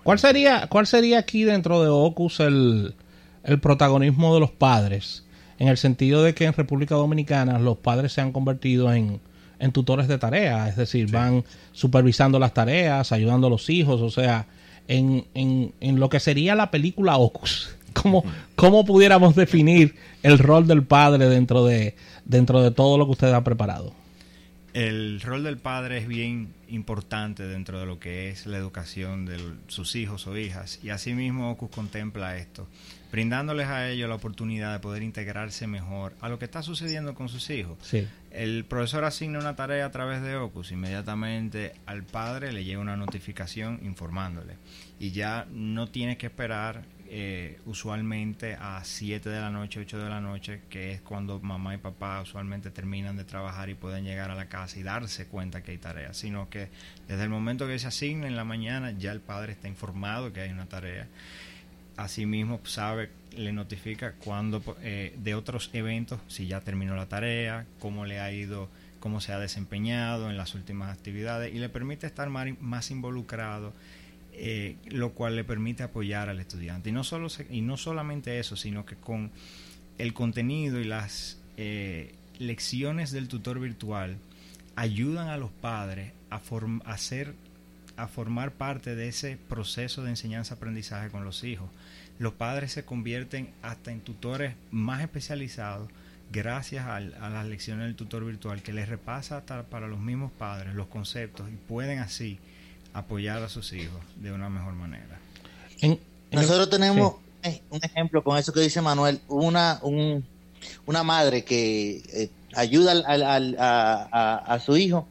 ¿Cuál 0.06 0.20
sería, 0.20 0.68
cuál 0.68 0.86
sería 0.86 1.18
aquí 1.18 1.42
dentro 1.42 1.82
de 1.82 1.88
Ocus 1.88 2.38
el, 2.38 2.94
el 3.42 3.58
protagonismo 3.58 4.34
de 4.34 4.38
los 4.38 4.52
padres? 4.52 5.24
En 5.58 5.66
el 5.66 5.76
sentido 5.78 6.22
de 6.22 6.32
que 6.32 6.44
en 6.44 6.52
República 6.52 6.94
Dominicana 6.94 7.58
los 7.58 7.78
padres 7.78 8.12
se 8.12 8.20
han 8.20 8.30
convertido 8.30 8.92
en, 8.92 9.18
en 9.58 9.72
tutores 9.72 10.06
de 10.06 10.16
tareas, 10.16 10.68
es 10.68 10.76
decir, 10.76 11.10
van 11.10 11.42
supervisando 11.72 12.38
las 12.38 12.54
tareas, 12.54 13.10
ayudando 13.10 13.48
a 13.48 13.50
los 13.50 13.68
hijos, 13.68 14.00
o 14.00 14.08
sea, 14.08 14.46
en, 14.86 15.26
en, 15.34 15.72
en 15.80 15.98
lo 15.98 16.08
que 16.08 16.20
sería 16.20 16.54
la 16.54 16.70
película 16.70 17.16
Ocus. 17.16 17.70
¿Cómo, 17.92 18.22
¿Cómo 18.54 18.84
pudiéramos 18.84 19.34
definir 19.34 19.96
el 20.22 20.38
rol 20.38 20.68
del 20.68 20.84
padre 20.84 21.28
dentro 21.28 21.64
de, 21.64 21.96
dentro 22.24 22.62
de 22.62 22.70
todo 22.70 22.96
lo 22.96 23.06
que 23.06 23.10
usted 23.12 23.32
ha 23.32 23.42
preparado? 23.42 23.92
El 24.76 25.22
rol 25.22 25.42
del 25.42 25.56
padre 25.56 25.96
es 25.96 26.06
bien 26.06 26.52
importante 26.68 27.44
dentro 27.44 27.80
de 27.80 27.86
lo 27.86 27.98
que 27.98 28.28
es 28.28 28.44
la 28.44 28.58
educación 28.58 29.24
de 29.24 29.38
sus 29.68 29.96
hijos 29.96 30.26
o 30.26 30.36
hijas 30.36 30.80
y 30.82 30.90
asimismo 30.90 31.50
Ocus 31.50 31.70
contempla 31.70 32.36
esto, 32.36 32.68
brindándoles 33.10 33.68
a 33.68 33.88
ellos 33.88 34.06
la 34.06 34.16
oportunidad 34.16 34.74
de 34.74 34.80
poder 34.80 35.02
integrarse 35.02 35.66
mejor 35.66 36.12
a 36.20 36.28
lo 36.28 36.38
que 36.38 36.44
está 36.44 36.62
sucediendo 36.62 37.14
con 37.14 37.30
sus 37.30 37.48
hijos. 37.48 37.78
El 38.30 38.66
profesor 38.66 39.04
asigna 39.04 39.38
una 39.38 39.56
tarea 39.56 39.86
a 39.86 39.90
través 39.90 40.20
de 40.20 40.36
Ocus, 40.36 40.72
inmediatamente 40.72 41.72
al 41.86 42.02
padre 42.02 42.52
le 42.52 42.62
llega 42.62 42.78
una 42.78 42.98
notificación 42.98 43.80
informándole 43.82 44.56
y 45.00 45.12
ya 45.12 45.46
no 45.52 45.88
tiene 45.88 46.18
que 46.18 46.26
esperar 46.26 46.82
eh, 47.10 47.58
usualmente 47.66 48.54
a 48.54 48.82
7 48.84 49.28
de 49.28 49.40
la 49.40 49.50
noche, 49.50 49.80
8 49.80 49.98
de 49.98 50.08
la 50.08 50.20
noche, 50.20 50.62
que 50.68 50.92
es 50.92 51.00
cuando 51.00 51.40
mamá 51.40 51.74
y 51.74 51.78
papá 51.78 52.20
usualmente 52.20 52.70
terminan 52.70 53.16
de 53.16 53.24
trabajar 53.24 53.68
y 53.68 53.74
pueden 53.74 54.04
llegar 54.04 54.30
a 54.30 54.34
la 54.34 54.48
casa 54.48 54.78
y 54.78 54.82
darse 54.82 55.26
cuenta 55.26 55.62
que 55.62 55.72
hay 55.72 55.78
tareas, 55.78 56.16
sino 56.16 56.48
que 56.48 56.68
desde 57.08 57.22
el 57.22 57.28
momento 57.28 57.66
que 57.66 57.78
se 57.78 57.86
asigna 57.86 58.26
en 58.26 58.36
la 58.36 58.44
mañana 58.44 58.92
ya 58.92 59.12
el 59.12 59.20
padre 59.20 59.52
está 59.52 59.68
informado 59.68 60.32
que 60.32 60.40
hay 60.40 60.50
una 60.50 60.66
tarea. 60.66 61.06
Asimismo 61.96 62.60
sabe, 62.64 63.10
le 63.36 63.52
notifica 63.52 64.12
cuando 64.12 64.62
eh, 64.82 65.14
de 65.16 65.34
otros 65.34 65.70
eventos, 65.72 66.20
si 66.28 66.46
ya 66.46 66.60
terminó 66.60 66.94
la 66.94 67.06
tarea, 67.06 67.66
cómo 67.78 68.04
le 68.04 68.20
ha 68.20 68.30
ido, 68.32 68.68
cómo 69.00 69.20
se 69.20 69.32
ha 69.32 69.38
desempeñado 69.38 70.30
en 70.30 70.36
las 70.36 70.54
últimas 70.54 70.92
actividades 70.92 71.54
y 71.54 71.58
le 71.58 71.68
permite 71.68 72.06
estar 72.06 72.28
más 72.28 72.90
involucrado 72.90 73.72
eh, 74.38 74.76
lo 74.90 75.12
cual 75.12 75.34
le 75.34 75.44
permite 75.44 75.82
apoyar 75.82 76.28
al 76.28 76.40
estudiante. 76.40 76.90
Y 76.90 76.92
no, 76.92 77.04
solo 77.04 77.28
y 77.48 77.62
no 77.62 77.78
solamente 77.78 78.38
eso, 78.38 78.54
sino 78.54 78.84
que 78.84 78.94
con 78.96 79.30
el 79.96 80.12
contenido 80.12 80.78
y 80.78 80.84
las 80.84 81.38
eh, 81.56 82.14
lecciones 82.38 83.12
del 83.12 83.28
tutor 83.28 83.58
virtual 83.60 84.18
ayudan 84.74 85.28
a 85.28 85.38
los 85.38 85.50
padres 85.50 86.12
a, 86.28 86.42
hacer, 86.84 87.34
a 87.96 88.08
formar 88.08 88.52
parte 88.52 88.94
de 88.94 89.08
ese 89.08 89.38
proceso 89.48 90.04
de 90.04 90.10
enseñanza-aprendizaje 90.10 91.08
con 91.08 91.24
los 91.24 91.42
hijos. 91.42 91.70
Los 92.18 92.34
padres 92.34 92.72
se 92.72 92.84
convierten 92.84 93.48
hasta 93.62 93.90
en 93.90 94.00
tutores 94.00 94.54
más 94.70 95.00
especializados 95.00 95.88
gracias 96.30 96.84
a, 96.84 96.96
a 96.96 97.30
las 97.30 97.46
lecciones 97.46 97.86
del 97.86 97.96
tutor 97.96 98.26
virtual 98.26 98.62
que 98.62 98.74
les 98.74 98.90
repasa 98.90 99.38
hasta 99.38 99.62
para 99.62 99.86
los 99.86 100.00
mismos 100.00 100.30
padres 100.32 100.74
los 100.74 100.88
conceptos 100.88 101.48
y 101.50 101.56
pueden 101.56 102.00
así 102.00 102.38
apoyar 102.96 103.42
a 103.42 103.48
sus 103.48 103.74
hijos 103.74 104.00
de 104.16 104.32
una 104.32 104.48
mejor 104.48 104.72
manera. 104.72 105.20
Nosotros 106.30 106.70
tenemos 106.70 107.16
un 107.70 107.80
ejemplo 107.82 108.24
con 108.24 108.38
eso 108.38 108.54
que 108.54 108.60
dice 108.60 108.80
Manuel, 108.80 109.20
una, 109.28 109.80
una 110.86 111.02
madre 111.02 111.44
que 111.44 112.02
eh, 112.12 112.30
ayuda 112.54 112.94
a, 113.06 114.60
su 114.64 114.78
hijo 114.78 115.06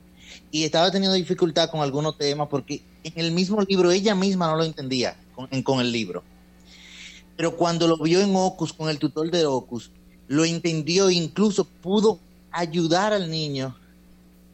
y 0.50 0.64
estaba 0.64 0.90
teniendo 0.90 1.16
dificultad 1.16 1.70
con 1.70 1.82
algunos 1.82 2.18
temas 2.18 2.48
porque 2.50 2.82
en 3.04 3.14
el 3.18 3.32
mismo 3.32 3.62
libro 3.62 3.92
ella 3.92 4.16
misma 4.16 4.48
no 4.48 4.56
lo 4.56 4.64
entendía 4.64 5.16
con, 5.36 5.48
con 5.62 5.80
el 5.80 5.92
libro. 5.92 6.24
Pero 7.38 7.56
cuando 7.56 7.88
lo 7.88 7.98
vio 7.98 8.20
en 8.20 8.36
Ocus, 8.36 8.74
con 8.74 8.90
el 8.90 8.98
tutor 8.98 9.30
de 9.30 9.46
Ocus, 9.46 9.92
lo 10.28 10.44
entendió 10.44 11.10
e 11.10 11.14
incluso 11.14 11.66
pudo 11.66 12.20
ayudar 12.52 13.14
al 13.14 13.30
niño 13.30 13.78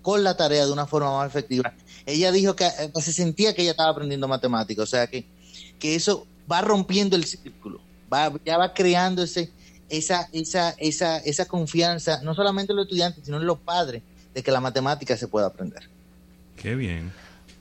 con 0.01 0.21
la 0.21 0.35
tarea 0.35 0.65
de 0.65 0.73
una 0.73 0.85
forma 0.85 1.15
más 1.15 1.29
efectiva 1.29 1.73
ella 2.05 2.31
dijo 2.31 2.55
que 2.55 2.65
eh, 2.65 2.91
se 3.01 3.13
sentía 3.13 3.53
que 3.53 3.61
ella 3.61 3.71
estaba 3.71 3.91
aprendiendo 3.91 4.27
matemáticas, 4.27 4.83
o 4.83 4.87
sea 4.87 5.07
que, 5.07 5.25
que 5.79 5.95
eso 5.95 6.27
va 6.51 6.61
rompiendo 6.61 7.15
el 7.15 7.25
círculo, 7.25 7.81
va, 8.11 8.31
ya 8.45 8.57
va 8.57 8.73
creando 8.73 9.23
ese, 9.23 9.51
esa, 9.89 10.29
esa, 10.31 10.71
esa, 10.77 11.17
esa 11.17 11.45
confianza, 11.45 12.21
no 12.23 12.33
solamente 12.33 12.73
en 12.73 12.77
los 12.77 12.85
estudiantes, 12.85 13.25
sino 13.25 13.37
en 13.37 13.45
los 13.45 13.59
padres, 13.59 14.01
de 14.33 14.43
que 14.43 14.51
la 14.51 14.61
matemática 14.61 15.17
se 15.17 15.27
pueda 15.27 15.47
aprender. 15.47 15.83
Qué 16.55 16.75
bien. 16.75 17.11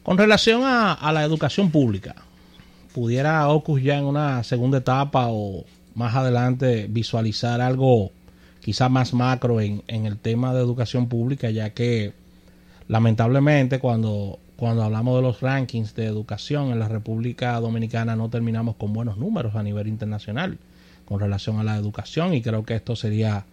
Con 0.02 0.16
relación 0.16 0.62
a, 0.64 1.10
la 1.12 1.24
educación 1.24 1.70
pública, 1.70 2.14
¿pudiera 2.94 3.48
Ocus 3.48 3.82
ya 3.82 3.98
en 3.98 4.04
una 4.04 4.42
segunda 4.44 4.78
etapa 4.78 5.26
o 5.28 5.64
más 5.94 6.14
adelante 6.14 6.86
visualizar 6.88 7.60
algo 7.60 8.12
quizá 8.60 8.88
más 8.88 9.12
macro 9.12 9.60
en, 9.60 9.82
en 9.88 10.06
el 10.06 10.18
tema 10.18 10.54
de 10.54 10.60
educación 10.60 11.08
pública, 11.08 11.50
ya 11.50 11.70
que 11.70 12.12
lamentablemente 12.90 13.78
cuando, 13.78 14.40
cuando 14.56 14.82
hablamos 14.82 15.14
de 15.14 15.22
los 15.22 15.40
rankings 15.40 15.94
de 15.94 16.06
educación 16.06 16.72
en 16.72 16.80
la 16.80 16.88
República 16.88 17.58
Dominicana 17.60 18.16
no 18.16 18.28
terminamos 18.28 18.74
con 18.74 18.92
buenos 18.92 19.16
números 19.16 19.54
a 19.54 19.62
nivel 19.62 19.86
internacional 19.86 20.58
con 21.04 21.20
relación 21.20 21.60
a 21.60 21.62
la 21.62 21.76
educación 21.76 22.34
y 22.34 22.42
creo 22.42 22.64
que 22.64 22.74
esto 22.74 22.96
sería 22.96 23.46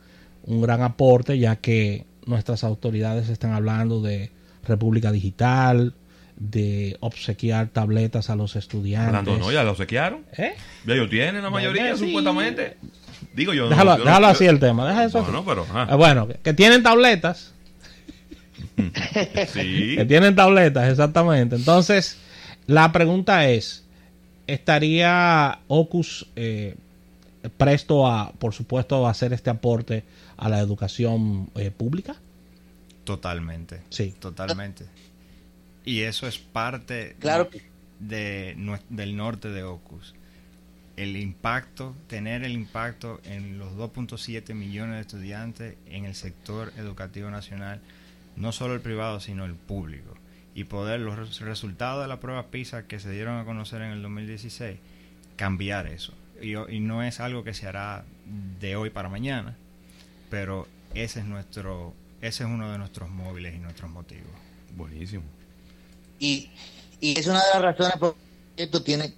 un 0.44 0.60
gran 0.60 0.82
aporte 0.82 1.38
ya 1.38 1.58
que 1.58 2.06
nuestras 2.26 2.64
autoridades 2.64 3.30
están 3.30 3.52
hablando 3.52 4.02
de 4.02 4.32
República 4.66 5.12
Digital, 5.12 5.94
de 6.36 6.98
obsequiar 7.00 7.68
tabletas 7.68 8.32
a 8.32 8.36
los 8.36 8.56
estudiantes. 8.56 9.40
no, 9.40 9.52
ya 9.52 9.64
lo 9.64 9.72
obsequiaron. 9.72 10.26
¿Eh? 10.36 10.56
Ya 10.86 10.94
ellos 10.96 11.10
tienen 11.10 11.42
la 11.42 11.50
mayoría, 11.50 11.96
supuestamente. 11.96 12.78
Digo 13.34 13.54
yo. 13.54 13.70
Déjalo, 13.70 13.98
déjalo 13.98 14.28
así 14.28 14.46
el 14.46 14.60
tema. 14.60 14.88
Deja 14.88 15.06
eso. 15.06 15.24
Bueno, 15.24 15.46
pero, 15.46 15.66
ah, 15.74 15.96
bueno 15.96 16.28
que, 16.28 16.54
tienen 16.54 16.84
tabletas 16.84 17.54
Que 19.54 20.06
tienen 20.08 20.36
tabletas, 20.36 20.90
exactamente. 20.90 21.56
Entonces, 21.56 22.18
la 22.68 22.92
pregunta 22.92 23.50
es, 23.50 23.86
¿estaría 24.46 25.60
Ocus 25.68 26.28
eh, 26.36 26.76
presto 27.58 28.08
a, 28.08 28.32
por 28.34 28.54
supuesto, 28.54 29.08
a 29.08 29.12
hacer 29.12 29.34
este 29.34 29.50
aporte 29.50 30.04
a 30.38 30.50
la 30.50 30.60
educación 30.60 31.50
eh, 31.56 31.72
pública? 31.72 32.16
Totalmente. 33.04 33.82
Sí. 33.90 34.14
Totalmente. 34.20 34.86
Y 35.86 36.02
eso 36.02 36.28
es 36.28 36.38
parte 36.38 37.16
claro. 37.20 37.50
de, 38.00 38.56
del 38.90 39.16
norte 39.16 39.50
de 39.50 39.64
Ocus. 39.64 40.14
El 40.98 41.16
impacto, 41.16 41.96
tener 42.08 42.44
el 42.44 42.52
impacto 42.52 43.22
en 43.24 43.60
los 43.60 43.74
2.7 43.74 44.54
millones 44.54 44.96
de 44.96 45.02
estudiantes 45.02 45.76
en 45.86 46.06
el 46.06 46.16
sector 46.16 46.74
educativo 46.78 47.30
nacional 47.30 47.80
no 48.38 48.52
solo 48.52 48.74
el 48.74 48.82
privado, 48.82 49.20
sino 49.20 49.46
el 49.46 49.56
público. 49.56 50.16
Y 50.56 50.64
poder 50.64 51.00
los 51.02 51.40
resultados 51.40 52.02
de 52.02 52.08
la 52.08 52.20
prueba 52.20 52.48
PISA 52.48 52.88
que 52.88 53.00
se 53.00 53.12
dieron 53.12 53.38
a 53.38 53.46
conocer 53.46 53.82
en 53.82 53.92
el 53.92 54.02
2016, 54.02 54.80
cambiar 55.36 55.88
eso. 55.88 56.14
Y, 56.42 56.56
y 56.56 56.80
no 56.80 57.04
es 57.04 57.20
algo 57.20 57.44
que 57.44 57.54
se 57.54 57.68
hará 57.68 58.06
de 58.60 58.76
hoy 58.76 58.90
para 58.90 59.10
mañana, 59.10 59.56
pero 60.30 60.68
ese 60.94 61.20
es 61.20 61.26
nuestro 61.26 61.94
ese 62.22 62.44
es 62.44 62.50
uno 62.50 62.72
de 62.72 62.78
nuestros 62.78 63.10
móviles 63.10 63.56
y 63.56 63.60
nuestros 63.60 63.92
motivos. 63.92 64.32
Buenísimo. 64.76 65.24
Y, 66.20 66.50
y 67.00 67.20
es 67.20 67.28
una 67.28 67.44
de 67.44 67.50
las 67.54 67.62
razones 67.62 67.98
por 68.00 68.16
que 68.56 68.64
esto 68.64 68.82
tiene 68.82 69.14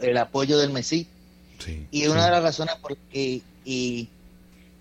el 0.00 0.16
apoyo 0.16 0.58
del 0.58 0.70
MESI. 0.70 1.08
Sí, 1.58 1.86
y 1.90 2.02
es 2.02 2.08
una 2.08 2.24
de 2.26 2.30
las 2.30 2.42
razones 2.42 2.76
por 2.76 2.96
que 2.96 3.42
y 3.64 4.08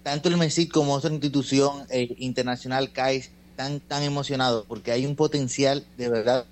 tanto 0.03 0.29
el 0.29 0.37
MESI 0.37 0.67
como 0.67 0.93
otra 0.93 1.11
institución 1.11 1.85
eh, 1.89 2.13
internacional 2.17 2.91
CAIS 2.91 3.31
tan, 3.55 3.79
tan 3.79 4.03
emocionados 4.03 4.65
porque 4.67 4.91
hay 4.91 5.05
un 5.05 5.15
potencial 5.15 5.85
de 5.97 6.09
verdad 6.09 6.45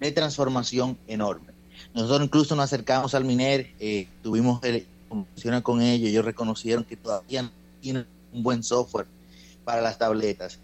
de 0.00 0.12
transformación 0.12 0.98
enorme. 1.06 1.52
Nosotros 1.94 2.22
incluso 2.24 2.56
nos 2.56 2.64
acercamos 2.64 3.14
al 3.14 3.24
MINER, 3.24 3.72
eh, 3.78 4.08
tuvimos 4.22 4.60
conversaciones 5.08 5.62
con 5.62 5.80
ellos, 5.80 6.08
ellos 6.08 6.24
reconocieron 6.24 6.84
que 6.84 6.96
todavía 6.96 7.42
no 7.42 7.50
tienen 7.80 8.06
un 8.32 8.42
buen 8.42 8.62
software 8.62 9.06
para 9.64 9.80
las 9.80 9.98
tabletas. 9.98 10.58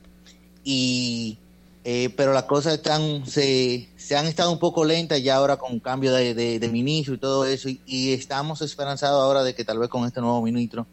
Y 0.64 1.38
eh, 1.82 2.11
pero 2.14 2.35
las 2.35 2.42
cosas 2.42 2.75
están, 2.75 3.25
se, 3.26 3.88
se, 3.97 4.14
han 4.14 4.26
estado 4.26 4.52
un 4.52 4.59
poco 4.59 4.85
lentas 4.85 5.23
ya 5.23 5.37
ahora 5.37 5.56
con 5.56 5.80
cambio 5.80 6.12
de, 6.12 6.35
de, 6.35 6.68
ministro 6.68 7.14
y 7.14 7.18
todo 7.18 7.47
eso, 7.47 7.70
y, 7.70 8.12
estamos 8.12 8.61
esperanzados 8.61 9.23
ahora 9.23 9.42
de 9.42 9.54
que 9.54 9.64
tal 9.64 9.78
vez 9.78 9.88
con 9.88 10.04
este 10.04 10.20
nuevo 10.20 10.42
ministro 10.42 10.87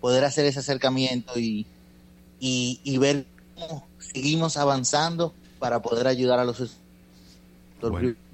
poder 0.00 0.24
hacer 0.24 0.44
ese 0.46 0.60
acercamiento 0.60 1.36
y, 1.36 1.66
y, 2.38 2.98
ver 2.98 3.26
cómo 3.56 3.84
seguimos 4.00 4.56
avanzando 4.56 5.34
para 5.58 5.80
poder 5.80 6.06
ayudar 6.06 6.38
a 6.38 6.44
los 6.44 6.78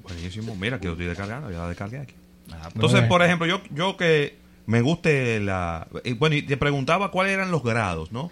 buenísimo, 0.03 0.57
mira 0.57 0.81
que 0.81 0.87
lo 0.87 0.93
estoy 0.93 1.07
descargando, 1.07 1.51
ya 1.51 1.59
la 1.59 1.69
descargué 1.69 1.99
aquí. 1.99 2.15
Ah, 2.51 2.63
pues 2.63 2.75
Entonces, 2.75 3.03
por 3.03 3.23
ejemplo, 3.23 3.47
yo, 3.47 3.61
yo 3.71 3.97
que 3.97 4.37
me 4.67 4.81
guste 4.81 5.41
la... 5.41 5.87
Eh, 6.05 6.15
bueno, 6.15 6.37
y 6.37 6.43
te 6.43 6.57
preguntaba 6.57 7.11
cuáles 7.11 7.33
eran 7.33 7.51
los 7.51 7.63
grados, 7.63 8.13
¿no? 8.13 8.31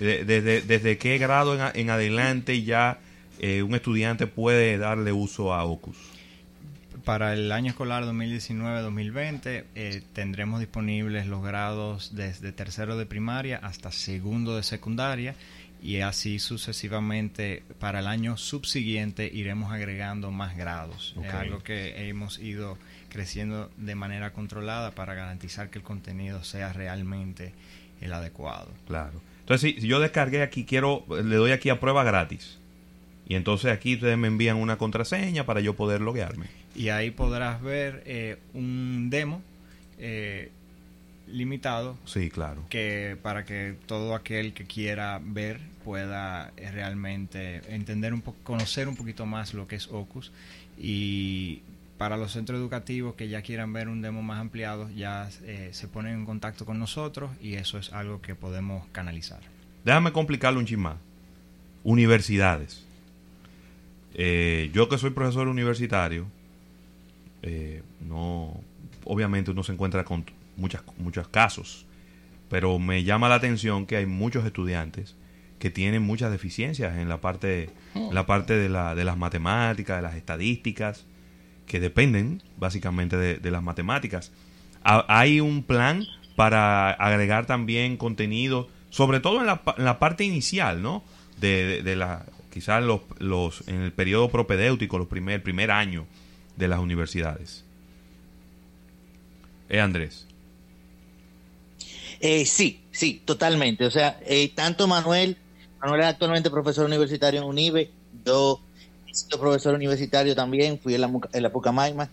Desde, 0.00 0.62
desde 0.62 0.98
qué 0.98 1.18
grado 1.18 1.54
en, 1.54 1.80
en 1.80 1.90
adelante 1.90 2.62
ya 2.62 2.98
eh, 3.38 3.62
un 3.62 3.74
estudiante 3.74 4.26
puede 4.26 4.78
darle 4.78 5.12
uso 5.12 5.52
a 5.52 5.64
Ocus? 5.64 5.96
Para 7.04 7.34
el 7.34 7.52
año 7.52 7.70
escolar 7.70 8.04
2019-2020 8.04 9.64
eh, 9.74 10.02
tendremos 10.12 10.58
disponibles 10.60 11.26
los 11.26 11.44
grados 11.44 12.16
desde 12.16 12.52
tercero 12.52 12.96
de 12.96 13.06
primaria 13.06 13.60
hasta 13.62 13.92
segundo 13.92 14.56
de 14.56 14.62
secundaria 14.62 15.34
y 15.82 16.00
así 16.00 16.38
sucesivamente 16.38 17.62
para 17.78 18.00
el 18.00 18.06
año 18.06 18.36
subsiguiente 18.36 19.30
iremos 19.32 19.72
agregando 19.72 20.30
más 20.30 20.56
grados. 20.56 21.14
Es 21.22 21.32
algo 21.32 21.62
que 21.62 22.08
hemos 22.08 22.38
ido 22.38 22.78
creciendo 23.08 23.70
de 23.76 23.94
manera 23.94 24.32
controlada 24.32 24.90
para 24.90 25.14
garantizar 25.14 25.70
que 25.70 25.78
el 25.78 25.84
contenido 25.84 26.44
sea 26.44 26.72
realmente 26.72 27.52
el 28.00 28.12
adecuado. 28.12 28.68
Claro. 28.86 29.20
Entonces, 29.40 29.76
si 29.80 29.86
yo 29.86 30.00
descargué 30.00 30.42
aquí, 30.42 30.64
quiero, 30.64 31.04
le 31.08 31.36
doy 31.36 31.52
aquí 31.52 31.68
a 31.70 31.78
prueba 31.78 32.04
gratis. 32.04 32.58
Y 33.28 33.34
entonces 33.34 33.72
aquí 33.72 33.94
ustedes 33.94 34.18
me 34.18 34.28
envían 34.28 34.56
una 34.56 34.76
contraseña 34.76 35.46
para 35.46 35.60
yo 35.60 35.74
poder 35.74 36.00
loguearme. 36.00 36.46
Y 36.74 36.90
ahí 36.90 37.10
podrás 37.10 37.60
ver 37.62 38.02
eh, 38.06 38.38
un 38.54 39.08
demo 39.10 39.42
eh, 39.98 40.50
limitado. 41.26 41.96
Sí, 42.04 42.30
claro. 42.30 42.64
Que 42.68 43.16
para 43.22 43.44
que 43.44 43.76
todo 43.86 44.14
aquel 44.14 44.52
que 44.52 44.64
quiera 44.64 45.20
ver 45.22 45.60
pueda 45.84 46.52
eh, 46.56 46.70
realmente 46.70 47.62
entender 47.74 48.12
un 48.14 48.22
poco, 48.22 48.38
conocer 48.42 48.88
un 48.88 48.96
poquito 48.96 49.26
más 49.26 49.54
lo 49.54 49.66
que 49.66 49.76
es 49.76 49.88
Ocus. 49.88 50.32
Y 50.78 51.62
para 51.98 52.16
los 52.16 52.32
centros 52.32 52.58
educativos 52.58 53.14
que 53.14 53.28
ya 53.28 53.42
quieran 53.42 53.72
ver 53.72 53.88
un 53.88 54.02
demo 54.02 54.22
más 54.22 54.40
ampliado, 54.40 54.90
ya 54.90 55.30
se 55.30 55.88
ponen 55.88 56.18
en 56.18 56.24
contacto 56.26 56.66
con 56.66 56.78
nosotros 56.78 57.30
y 57.40 57.54
eso 57.54 57.78
es 57.78 57.90
algo 57.92 58.20
que 58.20 58.34
podemos 58.34 58.86
canalizar. 58.92 59.40
Déjame 59.82 60.12
complicarlo 60.12 60.58
un 60.60 60.66
chismán. 60.66 60.98
Universidades 61.84 62.86
eh, 64.18 64.70
yo 64.72 64.88
que 64.88 64.96
soy 64.96 65.10
profesor 65.10 65.46
universitario, 65.46 66.26
eh, 67.42 67.82
no, 68.00 68.58
obviamente 69.04 69.50
uno 69.50 69.62
se 69.62 69.72
encuentra 69.72 70.04
con 70.04 70.24
muchas, 70.56 70.82
muchos 70.98 71.28
casos, 71.28 71.86
pero 72.48 72.78
me 72.78 73.04
llama 73.04 73.28
la 73.28 73.36
atención 73.36 73.86
que 73.86 73.96
hay 73.96 74.06
muchos 74.06 74.44
estudiantes 74.44 75.16
que 75.58 75.70
tienen 75.70 76.02
muchas 76.02 76.30
deficiencias 76.30 76.98
en 76.98 77.08
la 77.08 77.20
parte, 77.20 77.70
la 78.12 78.26
parte 78.26 78.54
de, 78.54 78.68
la, 78.68 78.94
de 78.94 79.04
las 79.04 79.16
matemáticas, 79.16 79.96
de 79.96 80.02
las 80.02 80.14
estadísticas, 80.14 81.06
que 81.66 81.80
dependen 81.80 82.42
básicamente 82.58 83.16
de, 83.16 83.50
las 83.50 83.62
matemáticas. 83.62 84.32
hay 84.82 85.40
un 85.40 85.62
plan 85.62 86.04
para 86.36 86.90
agregar 86.90 87.46
también 87.46 87.96
contenido, 87.96 88.68
sobre 88.90 89.20
todo 89.20 89.40
en 89.40 89.46
la, 89.46 89.62
en 89.76 89.84
la 89.84 89.98
parte 89.98 90.24
inicial, 90.24 90.82
¿no? 90.82 91.02
De, 91.40 91.82
de, 91.82 91.96
la, 91.96 92.26
quizás 92.52 92.82
los, 92.82 93.00
los, 93.18 93.66
en 93.66 93.80
el 93.80 93.92
periodo 93.92 94.30
propedéutico, 94.30 94.98
los 94.98 95.08
primer, 95.08 95.36
el 95.36 95.42
primer 95.42 95.70
año 95.70 96.06
de 96.56 96.68
las 96.68 96.78
universidades. 96.78 97.64
¿Eh, 99.68 99.80
Andrés? 99.80 100.25
Eh, 102.20 102.46
sí, 102.46 102.80
sí, 102.90 103.22
totalmente. 103.24 103.84
O 103.84 103.90
sea, 103.90 104.18
eh, 104.24 104.50
tanto 104.54 104.86
Manuel, 104.86 105.36
Manuel 105.80 106.00
es 106.00 106.06
actualmente 106.06 106.50
profesor 106.50 106.86
universitario 106.86 107.40
en 107.40 107.46
UNIBE, 107.46 107.90
yo 108.24 108.60
soy 109.12 109.38
profesor 109.38 109.74
universitario 109.74 110.34
también, 110.34 110.78
fui 110.78 110.94
en 110.94 111.00
la, 111.02 111.10
en 111.32 111.42
la 111.42 111.52
Pucamaima, 111.52 112.10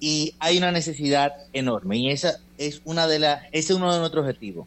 y 0.00 0.34
hay 0.38 0.58
una 0.58 0.72
necesidad 0.72 1.32
enorme, 1.52 1.96
y 1.98 2.10
esa 2.10 2.40
es 2.58 2.80
una 2.84 3.06
de 3.06 3.18
las, 3.18 3.42
ese 3.52 3.72
es 3.72 3.78
uno 3.78 3.92
de 3.92 4.00
nuestros 4.00 4.24
objetivos. 4.24 4.66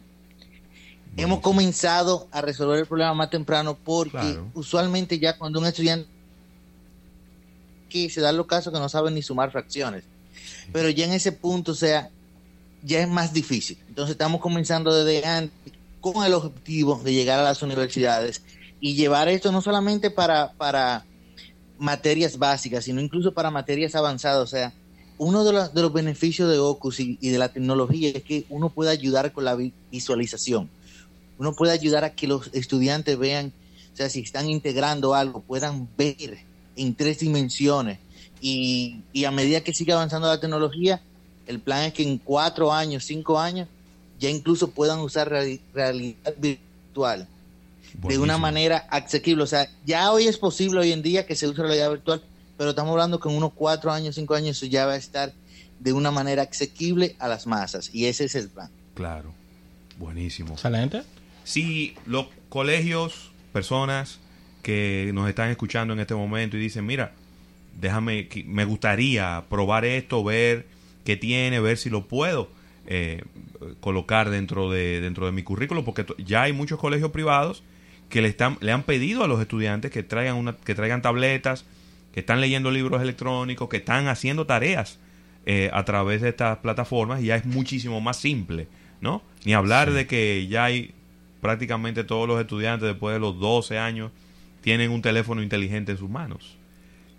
Hemos 1.16 1.40
comenzado 1.40 2.28
a 2.30 2.42
resolver 2.42 2.78
el 2.78 2.86
problema 2.86 3.14
más 3.14 3.30
temprano 3.30 3.78
porque 3.82 4.38
usualmente 4.52 5.18
ya 5.18 5.38
cuando 5.38 5.58
un 5.58 5.66
estudiante 5.66 6.06
que 7.88 8.10
se 8.10 8.20
da 8.20 8.32
los 8.32 8.46
casos 8.46 8.70
que 8.70 8.78
no 8.78 8.88
saben 8.90 9.14
ni 9.14 9.22
sumar 9.22 9.50
fracciones, 9.50 10.04
pero 10.72 10.90
ya 10.90 11.06
en 11.06 11.12
ese 11.12 11.32
punto, 11.32 11.72
o 11.72 11.74
sea, 11.74 12.10
ya 12.86 13.00
es 13.00 13.08
más 13.08 13.32
difícil. 13.32 13.78
Entonces 13.88 14.12
estamos 14.12 14.40
comenzando 14.40 14.94
desde 14.94 15.26
antes 15.26 15.72
con 16.00 16.24
el 16.24 16.34
objetivo 16.34 17.00
de 17.02 17.12
llegar 17.12 17.38
a 17.40 17.42
las 17.42 17.62
universidades 17.62 18.42
y 18.80 18.94
llevar 18.94 19.28
esto 19.28 19.50
no 19.52 19.60
solamente 19.60 20.10
para, 20.10 20.52
para 20.52 21.04
materias 21.78 22.38
básicas, 22.38 22.84
sino 22.84 23.00
incluso 23.00 23.32
para 23.32 23.50
materias 23.50 23.94
avanzadas. 23.94 24.42
O 24.42 24.46
sea, 24.46 24.72
uno 25.18 25.44
de 25.44 25.52
los, 25.52 25.74
de 25.74 25.82
los 25.82 25.92
beneficios 25.92 26.50
de 26.50 26.58
Ocus 26.58 27.00
y, 27.00 27.18
y 27.20 27.30
de 27.30 27.38
la 27.38 27.48
tecnología 27.48 28.10
es 28.10 28.22
que 28.22 28.46
uno 28.48 28.70
puede 28.70 28.90
ayudar 28.90 29.32
con 29.32 29.44
la 29.44 29.56
visualización 29.90 30.70
uno 31.38 31.54
puede 31.54 31.72
ayudar 31.72 32.04
a 32.04 32.14
que 32.14 32.26
los 32.26 32.50
estudiantes 32.52 33.18
vean, 33.18 33.52
o 33.92 33.96
sea, 33.96 34.08
si 34.08 34.20
están 34.20 34.48
integrando 34.48 35.14
algo, 35.14 35.40
puedan 35.42 35.88
ver 35.96 36.38
en 36.76 36.94
tres 36.94 37.18
dimensiones. 37.20 37.98
Y, 38.40 39.02
a 39.26 39.30
medida 39.30 39.62
que 39.62 39.74
sigue 39.74 39.92
avanzando 39.92 40.28
la 40.28 40.40
tecnología, 40.40 41.02
el 41.46 41.60
plan 41.60 41.84
es 41.84 41.92
que 41.92 42.02
en 42.02 42.18
cuatro 42.18 42.72
años, 42.72 43.04
cinco 43.04 43.38
años, 43.38 43.68
ya 44.18 44.30
incluso 44.30 44.70
puedan 44.70 45.00
usar 45.00 45.28
realidad 45.28 46.34
virtual 46.38 47.28
de 47.94 48.18
una 48.18 48.38
manera 48.38 48.86
asequible. 48.90 49.42
O 49.42 49.46
sea, 49.46 49.68
ya 49.84 50.12
hoy 50.12 50.26
es 50.26 50.38
posible 50.38 50.80
hoy 50.80 50.92
en 50.92 51.02
día 51.02 51.26
que 51.26 51.36
se 51.36 51.46
use 51.46 51.62
realidad 51.62 51.90
virtual, 51.90 52.22
pero 52.56 52.70
estamos 52.70 52.92
hablando 52.92 53.20
que 53.20 53.28
en 53.28 53.36
unos 53.36 53.52
cuatro 53.54 53.92
años, 53.92 54.14
cinco 54.14 54.34
años, 54.34 54.56
eso 54.56 54.66
ya 54.66 54.86
va 54.86 54.92
a 54.92 54.96
estar 54.96 55.32
de 55.78 55.92
una 55.92 56.10
manera 56.10 56.42
asequible 56.42 57.16
a 57.18 57.28
las 57.28 57.46
masas. 57.46 57.90
Y 57.92 58.06
ese 58.06 58.24
es 58.24 58.34
el 58.34 58.48
plan. 58.48 58.70
Claro. 58.94 59.32
Buenísimo. 59.98 60.54
Excelente 60.54 61.02
si 61.46 61.94
los 62.06 62.26
colegios, 62.48 63.30
personas 63.52 64.18
que 64.62 65.12
nos 65.14 65.28
están 65.28 65.48
escuchando 65.50 65.94
en 65.94 66.00
este 66.00 66.14
momento 66.14 66.56
y 66.56 66.60
dicen, 66.60 66.84
mira, 66.84 67.12
déjame, 67.80 68.28
me 68.46 68.64
gustaría 68.64 69.44
probar 69.48 69.84
esto, 69.84 70.24
ver 70.24 70.66
qué 71.06 71.16
tiene, 71.16 71.60
ver 71.60 71.78
si 71.78 71.88
lo 71.88 72.06
puedo 72.06 72.50
eh, 72.86 73.22
colocar 73.80 74.28
dentro 74.28 74.70
de, 74.70 75.00
dentro 75.00 75.24
de 75.24 75.32
mi 75.32 75.42
currículo, 75.42 75.84
porque 75.84 76.04
ya 76.18 76.42
hay 76.42 76.52
muchos 76.52 76.78
colegios 76.78 77.10
privados 77.10 77.62
que 78.10 78.20
le, 78.20 78.28
están, 78.28 78.58
le 78.60 78.72
han 78.72 78.82
pedido 78.82 79.24
a 79.24 79.28
los 79.28 79.40
estudiantes 79.40 79.90
que 79.90 80.02
traigan, 80.02 80.36
una, 80.36 80.54
que 80.56 80.74
traigan 80.74 81.00
tabletas, 81.00 81.64
que 82.12 82.20
están 82.20 82.40
leyendo 82.40 82.70
libros 82.70 83.00
electrónicos, 83.00 83.68
que 83.68 83.78
están 83.78 84.08
haciendo 84.08 84.46
tareas 84.46 84.98
eh, 85.46 85.70
a 85.72 85.84
través 85.84 86.22
de 86.22 86.28
estas 86.28 86.58
plataformas 86.58 87.22
y 87.22 87.26
ya 87.26 87.36
es 87.36 87.46
muchísimo 87.46 88.00
más 88.00 88.18
simple, 88.18 88.68
¿no? 89.00 89.22
Ni 89.44 89.54
hablar 89.54 89.92
de 89.92 90.06
que 90.06 90.46
ya 90.48 90.64
hay 90.64 90.92
prácticamente 91.40 92.04
todos 92.04 92.26
los 92.26 92.40
estudiantes 92.40 92.88
después 92.88 93.14
de 93.14 93.20
los 93.20 93.38
12 93.38 93.78
años 93.78 94.10
tienen 94.60 94.90
un 94.90 95.02
teléfono 95.02 95.42
inteligente 95.42 95.92
en 95.92 95.98
sus 95.98 96.10
manos. 96.10 96.55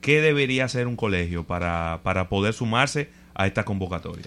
¿Qué 0.07 0.21
debería 0.21 0.63
hacer 0.63 0.87
un 0.87 0.95
colegio 0.95 1.43
para, 1.43 1.99
poder 2.29 2.53
sumarse 2.53 3.09
a 3.35 3.45
esta 3.45 3.65
convocatoria? 3.65 4.23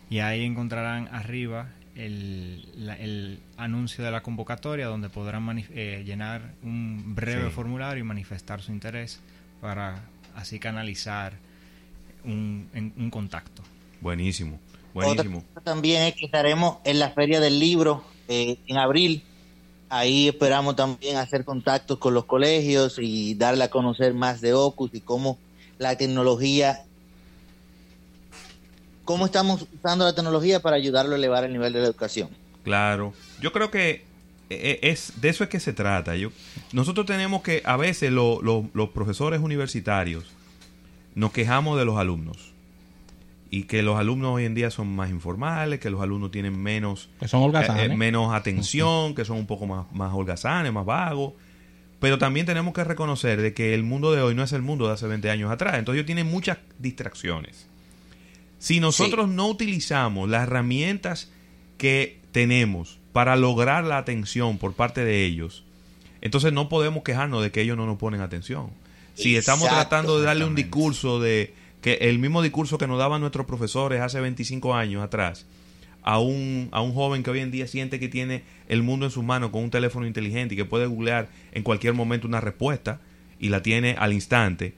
y 0.10 0.20
ahí 0.20 0.44
encontrarán 0.44 1.08
arriba 1.16 1.70
el, 1.96 3.40
anuncio 3.56 4.04
de 4.04 4.12
la 4.12 4.22
convocatoria 4.22 4.88
donde 4.88 5.08
podrán 5.08 5.58
eh, 5.58 6.04
llenar 6.06 6.54
un 6.64 7.16
breve 7.16 7.50
formulario 7.50 8.04
y 8.04 8.06
manifestar 8.06 8.62
su 8.62 8.74
interés 8.74 9.22
para 9.62 10.04
así 10.38 10.60
canalizar 10.60 11.34
un, 12.24 12.70
un 12.96 13.10
contacto. 13.10 13.62
Buenísimo, 14.00 14.60
buenísimo. 14.94 15.44
también 15.64 16.04
es 16.04 16.16
que 16.16 16.26
estaremos 16.26 16.78
en 16.86 17.00
la 17.00 17.10
Feria 17.10 17.40
del 17.40 17.60
Libro 17.60 18.04
eh, 18.28 18.58
en 18.68 18.78
abril 18.78 19.24
ahí 19.90 20.28
esperamos 20.28 20.76
también 20.76 21.18
hacer 21.18 21.46
contactos 21.46 21.98
con 21.98 22.14
los 22.14 22.26
colegios 22.26 22.98
y 23.00 23.36
darle 23.36 23.64
a 23.64 23.70
conocer 23.70 24.14
más 24.14 24.42
de 24.42 24.54
Ocus 24.54 24.92
y 24.94 25.02
cómo 25.02 25.38
la 25.78 25.96
tecnología, 25.98 26.84
cómo 29.06 29.26
estamos 29.26 29.66
usando 29.74 30.06
la 30.06 30.14
tecnología 30.14 30.62
para 30.62 30.76
ayudarlo 30.76 31.14
a 31.14 31.18
elevar 31.18 31.44
el 31.44 31.54
nivel 31.54 31.74
de 31.74 31.80
la 31.80 31.86
educación. 31.86 32.30
Claro, 32.64 33.14
yo 33.40 33.54
creo 33.54 33.72
que 33.72 34.06
es 34.50 35.14
de 35.22 35.30
eso 35.30 35.44
es 35.44 35.50
que 35.50 35.60
se 35.60 35.74
trata. 35.74 36.16
Yo, 36.16 36.32
nosotros 36.72 37.06
tenemos 37.06 37.42
que, 37.42 37.62
a 37.66 37.78
veces 37.78 38.12
los 38.12 38.90
profesores 38.94 39.42
universitarios 39.42 40.26
nos 41.16 41.32
quejamos 41.32 41.78
de 41.78 41.86
los 41.86 41.98
alumnos 41.98 42.54
y 43.50 43.64
que 43.64 43.82
los 43.82 43.98
alumnos 43.98 44.36
hoy 44.36 44.46
en 44.46 44.56
día 44.56 44.70
son 44.72 44.96
más 44.96 45.10
informales, 45.10 45.80
que 45.80 45.90
los 45.90 46.02
alumnos 46.02 46.32
tienen 46.32 46.62
menos, 46.62 47.10
que 47.20 47.28
son 47.28 47.44
holgazanes. 47.44 47.90
Eh, 47.90 47.94
eh, 47.94 47.98
menos 47.98 48.34
atención, 48.34 49.16
que 49.16 49.26
son 49.26 49.38
un 49.38 49.48
poco 49.48 49.66
más, 49.66 49.92
más 49.92 50.14
holgazanes, 50.14 50.72
más 50.72 50.86
vagos. 50.86 51.34
Pero 52.00 52.20
también 52.20 52.46
tenemos 52.46 52.74
que 52.74 52.84
reconocer 52.84 53.42
de 53.42 53.54
que 53.54 53.74
el 53.74 53.84
mundo 53.84 54.12
de 54.12 54.22
hoy 54.22 54.36
no 54.36 54.44
es 54.44 54.54
el 54.54 54.62
mundo 54.62 54.88
de 54.88 54.94
hace 54.94 55.08
20 55.08 55.30
años 55.32 55.52
atrás. 55.52 55.76
Entonces 55.80 55.98
ellos 55.98 56.06
tienen 56.06 56.28
muchas 56.28 56.60
distracciones. 56.78 57.68
Si 58.60 58.80
nosotros 58.80 59.30
no 59.30 59.48
utilizamos 59.48 60.30
las 60.30 60.44
herramientas 60.44 61.32
que 61.78 62.20
tenemos 62.32 63.00
para 63.18 63.36
lograr 63.36 63.84
la 63.84 63.98
atención 63.98 64.60
por 64.60 64.74
parte 64.74 65.04
de 65.04 65.26
ellos, 65.26 65.64
entonces 66.22 66.54
no 66.54 66.70
podemos 66.70 67.02
quejarnos 67.02 67.42
de 67.42 67.50
que 67.50 67.62
ellos 67.62 67.76
no 67.76 67.88
nos 67.88 67.98
ponen 67.98 68.22
atención. 68.22 68.70
Si 69.16 69.36
estamos 69.36 69.68
tratando 69.70 70.20
de 70.20 70.26
darle 70.28 70.46
un 70.46 70.54
discurso 70.54 71.20
de 71.20 71.52
que 71.82 71.94
el 71.96 72.20
mismo 72.20 72.44
discurso 72.44 72.78
que 72.78 72.86
nos 72.86 73.00
daban 73.00 73.22
nuestros 73.22 73.48
profesores 73.48 74.02
hace 74.02 74.20
25 74.20 74.76
años 74.76 75.04
atrás, 75.04 75.48
a 76.04 76.20
un, 76.20 76.70
a 76.72 76.82
un 76.82 76.94
joven 76.94 77.24
que 77.24 77.32
hoy 77.32 77.40
en 77.40 77.50
día 77.50 77.66
siente 77.66 78.00
que 78.00 78.08
tiene 78.08 78.44
el 78.68 78.84
mundo 78.84 79.08
en 79.08 79.12
sus 79.12 79.24
manos 79.24 79.50
con 79.50 79.64
un 79.64 79.72
teléfono 79.72 80.06
inteligente 80.06 80.54
y 80.54 80.58
que 80.58 80.66
puede 80.66 80.86
googlear 80.86 81.28
en 81.54 81.64
cualquier 81.64 81.96
momento 81.96 82.28
una 82.28 82.40
respuesta 82.40 83.00
y 83.40 83.50
la 83.50 83.64
tiene 83.64 83.96
al 83.98 84.14
instante, 84.14 84.76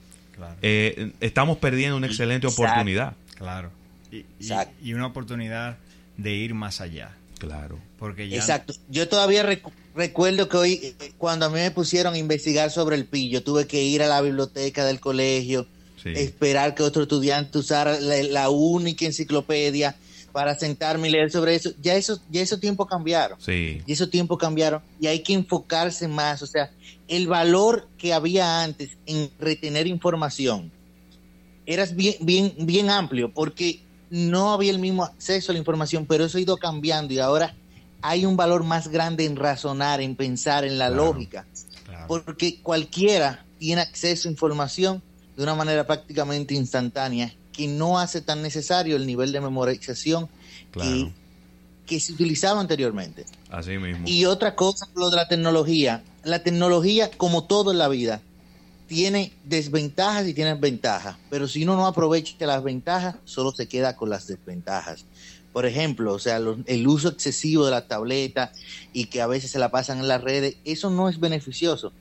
eh, 0.61 1.11
estamos 1.19 1.57
perdiendo 1.57 1.97
una 1.97 2.07
excelente 2.07 2.47
oportunidad. 2.47 3.17
Claro. 3.35 3.69
Y, 4.13 4.23
y, 4.81 4.93
una 4.93 5.07
oportunidad 5.07 5.77
de 6.15 6.35
ir 6.35 6.53
más 6.53 6.79
allá. 6.79 7.11
Claro. 7.39 7.79
Porque 7.97 8.23
Exacto. 8.35 8.73
Yo 8.89 9.07
todavía 9.09 9.43
recuerdo 9.95 10.47
que 10.49 10.57
hoy, 10.57 10.73
eh, 10.83 11.13
cuando 11.17 11.45
a 11.45 11.49
mí 11.49 11.55
me 11.55 11.71
pusieron 11.71 12.13
a 12.13 12.17
investigar 12.17 12.69
sobre 12.69 12.95
el 12.97 13.05
pillo, 13.05 13.41
tuve 13.41 13.65
que 13.65 13.81
ir 13.81 14.03
a 14.03 14.07
la 14.07 14.21
biblioteca 14.21 14.85
del 14.85 14.99
colegio, 14.99 15.65
esperar 16.05 16.75
que 16.75 16.83
otro 16.83 17.03
estudiante 17.03 17.57
usara 17.57 17.99
la, 17.99 18.49
única 18.49 19.05
enciclopedia 19.05 19.95
para 20.31 20.53
sentarme 20.55 21.07
y 21.07 21.11
leer 21.11 21.31
sobre 21.31 21.55
eso. 21.55 21.71
Ya 21.81 21.95
eso, 21.95 22.21
ya 22.29 22.41
esos 22.41 22.59
tiempos 22.59 22.87
cambiaron. 22.87 23.39
Sí. 23.41 23.81
Y 23.85 23.91
esos 23.91 24.09
tiempos 24.09 24.37
cambiaron. 24.37 24.81
Y 24.99 25.07
hay 25.07 25.19
que 25.19 25.33
enfocarse 25.33 26.07
más. 26.07 26.41
O 26.41 26.47
sea, 26.47 26.71
el 27.07 27.27
valor 27.27 27.87
que 27.97 28.13
había 28.13 28.61
antes 28.61 28.97
en 29.05 29.29
retener 29.39 29.87
información 29.87 30.71
era 31.65 31.85
bien, 31.85 32.15
bien, 32.21 32.53
bien 32.59 32.89
amplio, 32.89 33.31
porque 33.33 33.81
no 34.09 34.53
había 34.53 34.71
el 34.71 34.79
mismo 34.79 35.03
acceso 35.03 35.51
a 35.51 35.53
la 35.53 35.59
información, 35.59 36.05
pero 36.05 36.25
eso 36.25 36.37
ha 36.37 36.41
ido 36.41 36.57
cambiando 36.57 37.13
y 37.13 37.19
ahora 37.19 37.55
hay 38.01 38.25
un 38.25 38.37
valor 38.37 38.63
más 38.63 38.87
grande 38.87 39.25
en 39.25 39.35
razonar, 39.35 40.01
en 40.01 40.15
pensar, 40.15 40.63
en 40.65 40.77
la 40.77 40.89
lógica, 40.89 41.45
porque 42.07 42.61
cualquiera 42.61 43.45
tiene 43.57 43.81
acceso 43.81 44.27
a 44.27 44.31
información 44.31 45.03
de 45.35 45.43
una 45.43 45.55
manera 45.55 45.85
prácticamente 45.85 46.53
instantánea 46.53 47.33
que 47.51 47.67
no 47.67 47.99
hace 47.99 48.21
tan 48.21 48.41
necesario 48.41 48.95
el 48.95 49.05
nivel 49.05 49.31
de 49.31 49.41
memorización 49.41 50.29
que, 50.71 51.11
que, 51.85 51.99
se 51.99 52.13
utilizaba 52.13 52.61
anteriormente. 52.61 53.25
Así 53.49 53.77
mismo. 53.77 54.07
Y 54.07 54.25
otra 54.25 54.55
cosa, 54.55 54.87
lo 54.95 55.09
de 55.09 55.17
la 55.17 55.27
tecnología. 55.27 56.03
La 56.23 56.41
tecnología, 56.41 57.11
como 57.11 57.45
todo 57.45 57.71
en 57.71 57.77
la 57.77 57.89
vida, 57.89 58.21
tiene 58.89 59.31
desventajas 59.45 60.27
y 60.27 60.33
tiene 60.33 60.55
ventajas, 60.55 61.15
pero 61.29 61.47
si 61.47 61.63
uno 61.63 61.75
no 61.75 61.85
aprovecha 61.85 62.33
las 62.45 62.63
ventajas, 62.63 63.15
solo 63.23 63.51
se 63.51 63.67
queda 63.67 63.95
con 63.95 64.09
las 64.09 64.25
desventajas. 64.25 65.05
Por 65.53 65.67
ejemplo, 65.67 66.11
o 66.11 66.19
sea, 66.19 66.37
el 66.65 66.87
uso 66.87 67.09
excesivo 67.09 67.65
de 67.65 67.71
la 67.71 67.87
tableta 67.87 68.51
y 68.91 69.05
que 69.05 69.21
a 69.21 69.27
veces 69.27 69.51
se 69.51 69.59
la 69.59 69.69
pasan 69.69 69.99
en 69.99 70.07
las 70.07 70.21
redes, 70.21 70.57
eso 70.65 70.89
no 70.89 71.07
es 71.07 71.19
beneficioso. 71.19 71.93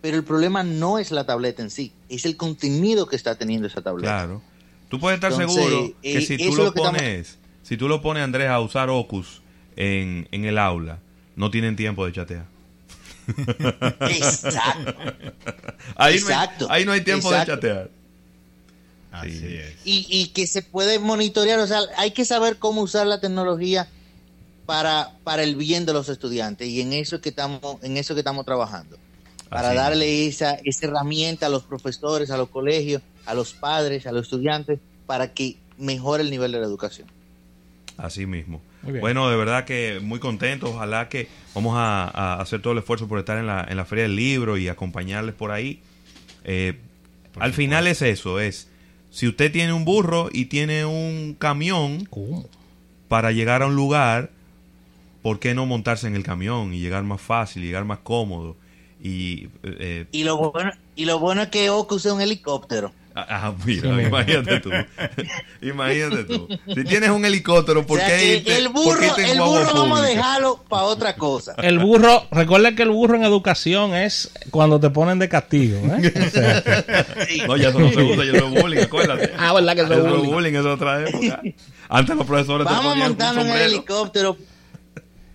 Pero 0.00 0.16
el 0.16 0.24
problema 0.24 0.62
no 0.62 0.98
es 0.98 1.10
la 1.10 1.26
tableta 1.26 1.62
en 1.62 1.70
sí, 1.70 1.92
es 2.08 2.24
el 2.24 2.36
contenido 2.38 3.06
que 3.06 3.16
está 3.16 3.34
teniendo 3.34 3.68
esa 3.68 3.82
tableta. 3.82 4.16
Claro. 4.16 4.42
Tú 4.88 4.98
puedes 4.98 5.16
estar 5.16 5.32
seguro 5.32 5.92
que 6.02 6.18
eh, 6.18 6.20
si 6.22 6.38
tú 6.38 6.56
lo 6.56 6.72
pones, 6.72 7.38
si 7.62 7.76
tú 7.76 7.88
lo 7.88 8.00
pones, 8.00 8.22
Andrés, 8.22 8.48
a 8.48 8.58
usar 8.60 8.88
Ocus 8.88 9.42
en, 9.76 10.28
en 10.32 10.46
el 10.46 10.56
aula, 10.56 10.98
no 11.36 11.50
tienen 11.50 11.76
tiempo 11.76 12.06
de 12.06 12.12
chatear. 12.12 12.51
Exacto. 14.00 14.94
Ahí, 15.96 16.20
No 16.20 16.70
hay, 16.70 16.84
no 16.84 16.92
hay 16.92 17.00
tiempo 17.02 17.32
de 17.32 17.46
chatear. 17.46 17.90
Así 19.10 19.56
es. 19.56 19.74
Y, 19.84 20.28
que 20.28 20.46
se 20.46 20.62
puede 20.62 20.98
monitorear, 20.98 21.58
o 21.58 21.66
sea, 21.66 21.80
hay 21.98 22.12
que 22.12 22.24
saber 22.24 22.58
cómo 22.58 22.80
usar 22.80 23.06
la 23.06 23.20
tecnología 23.20 23.88
para, 24.64 25.12
para 25.22 25.42
el 25.42 25.54
bien 25.54 25.84
de 25.84 25.92
los 25.92 26.08
estudiantes 26.08 26.68
y 26.68 26.80
en 26.80 26.94
eso 26.94 27.20
que 27.20 27.28
estamos, 27.28 27.60
en 27.82 27.96
eso 27.98 28.14
que 28.14 28.20
estamos 28.20 28.46
trabajando. 28.46 28.96
Para 29.50 29.74
darle 29.74 30.26
esa, 30.26 30.52
esa 30.64 30.86
herramienta 30.86 31.44
a 31.44 31.48
los 31.50 31.64
profesores, 31.64 32.30
a 32.30 32.38
los 32.38 32.48
colegios, 32.48 33.02
a 33.26 33.34
los 33.34 33.52
padres, 33.52 34.06
a 34.06 34.12
los 34.12 34.22
estudiantes, 34.22 34.80
para 35.04 35.34
que 35.34 35.58
mejore 35.76 36.22
el 36.22 36.30
nivel 36.30 36.52
de 36.52 36.60
la 36.60 36.64
educación. 36.64 37.06
Así 37.98 38.24
mismo. 38.24 38.62
Bueno, 38.82 39.30
de 39.30 39.36
verdad 39.36 39.64
que 39.64 40.00
muy 40.02 40.18
contento. 40.18 40.70
Ojalá 40.70 41.08
que 41.08 41.28
vamos 41.54 41.74
a, 41.76 42.40
hacer 42.40 42.60
todo 42.60 42.72
el 42.72 42.80
esfuerzo 42.80 43.08
por 43.08 43.18
estar 43.18 43.38
en 43.38 43.46
la, 43.46 43.64
en 43.68 43.76
la 43.76 43.84
Feria 43.84 44.04
del 44.04 44.16
Libro 44.16 44.56
y 44.56 44.68
acompañarles 44.68 45.34
por 45.34 45.52
ahí. 45.52 45.80
Eh, 46.44 46.78
al 47.38 47.52
final 47.52 47.86
es 47.86 48.02
eso, 48.02 48.40
es 48.40 48.68
si 49.10 49.28
usted 49.28 49.52
tiene 49.52 49.72
un 49.72 49.84
burro 49.84 50.28
y 50.32 50.46
tiene 50.46 50.84
un 50.84 51.36
camión 51.38 52.08
para 53.08 53.30
llegar 53.30 53.62
a 53.62 53.66
un 53.66 53.76
lugar, 53.76 54.30
¿por 55.22 55.38
qué 55.38 55.54
no 55.54 55.66
montarse 55.66 56.06
en 56.06 56.16
el 56.16 56.22
camión 56.22 56.72
y 56.72 56.80
llegar 56.80 57.04
más 57.04 57.20
fácil, 57.20 57.62
llegar 57.62 57.84
más 57.84 57.98
cómodo? 57.98 58.56
Y, 59.02 59.48
eh, 59.62 60.06
y, 60.12 60.24
lo, 60.24 60.52
bueno, 60.52 60.72
y 60.96 61.04
lo 61.04 61.18
bueno 61.18 61.42
es 61.42 61.48
que 61.48 61.68
Oku 61.70 61.96
usa 61.96 62.14
un 62.14 62.20
helicóptero. 62.20 62.92
Ah, 63.14 63.52
mira, 63.64 64.02
imagínate 64.02 64.60
tú. 64.60 64.70
imagínate 65.60 66.24
tú. 66.24 66.48
Si 66.66 66.84
tienes 66.84 67.10
un 67.10 67.24
helicóptero, 67.24 67.86
¿por 67.86 67.98
qué 67.98 68.42
El 68.46 68.68
burro, 68.68 69.16
el 69.16 69.38
burro 69.38 69.74
vamos 69.74 70.00
a 70.00 70.02
dejarlo 70.02 70.64
para 70.68 70.84
otra 70.84 71.16
cosa. 71.16 71.54
El 71.58 71.78
burro, 71.78 72.26
recuerda 72.30 72.74
que 72.74 72.82
el 72.82 72.90
burro 72.90 73.16
en 73.16 73.24
educación 73.24 73.94
es 73.94 74.30
cuando 74.50 74.80
te 74.80 74.90
ponen 74.90 75.18
de 75.18 75.28
castigo. 75.28 75.78
¿eh? 75.78 76.12
No, 77.46 77.56
ya 77.56 77.68
eso 77.68 77.80
no 77.80 77.90
se 77.90 78.02
usa, 78.02 78.24
ya 78.24 78.38
es 78.38 78.62
bullying, 78.62 78.82
acuérdate. 78.82 79.32
Ah, 79.36 79.52
¿verdad 79.52 79.74
que 79.74 79.82
eso 79.82 79.94
es 79.94 80.02
bullying? 80.02 80.32
bullying? 80.32 80.54
es 80.54 80.64
otra 80.64 81.06
época. 81.06 81.42
Antes 81.88 82.16
los 82.16 82.26
profesores 82.26 82.64
Vamos 82.64 82.96
montando 82.96 83.42
en 83.42 83.50
el 83.50 83.60
helicóptero 83.62 84.36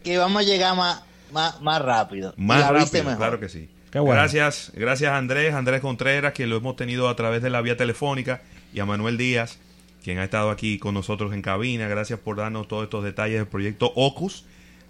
que 0.03 0.17
vamos 0.17 0.41
a 0.41 0.45
llegar 0.45 0.75
más, 0.75 1.01
más, 1.31 1.61
más 1.61 1.81
rápido. 1.81 2.33
Más 2.37 2.67
rápido, 2.67 3.17
claro 3.17 3.39
que 3.39 3.49
sí. 3.49 3.69
Gracias, 4.03 4.71
gracias 4.75 5.11
Andrés, 5.13 5.53
Andrés 5.53 5.81
Contreras, 5.81 6.33
que 6.33 6.47
lo 6.47 6.57
hemos 6.57 6.75
tenido 6.75 7.09
a 7.09 7.15
través 7.15 7.41
de 7.41 7.49
la 7.49 7.61
vía 7.61 7.77
telefónica, 7.77 8.41
y 8.73 8.79
a 8.79 8.85
Manuel 8.85 9.17
Díaz, 9.17 9.59
quien 10.03 10.19
ha 10.19 10.23
estado 10.23 10.49
aquí 10.49 10.77
con 10.77 10.93
nosotros 10.93 11.33
en 11.33 11.41
cabina. 11.41 11.87
Gracias 11.87 12.19
por 12.19 12.37
darnos 12.37 12.67
todos 12.67 12.83
estos 12.83 13.03
detalles 13.03 13.37
del 13.37 13.47
proyecto 13.47 13.91
Ocus. 13.95 14.45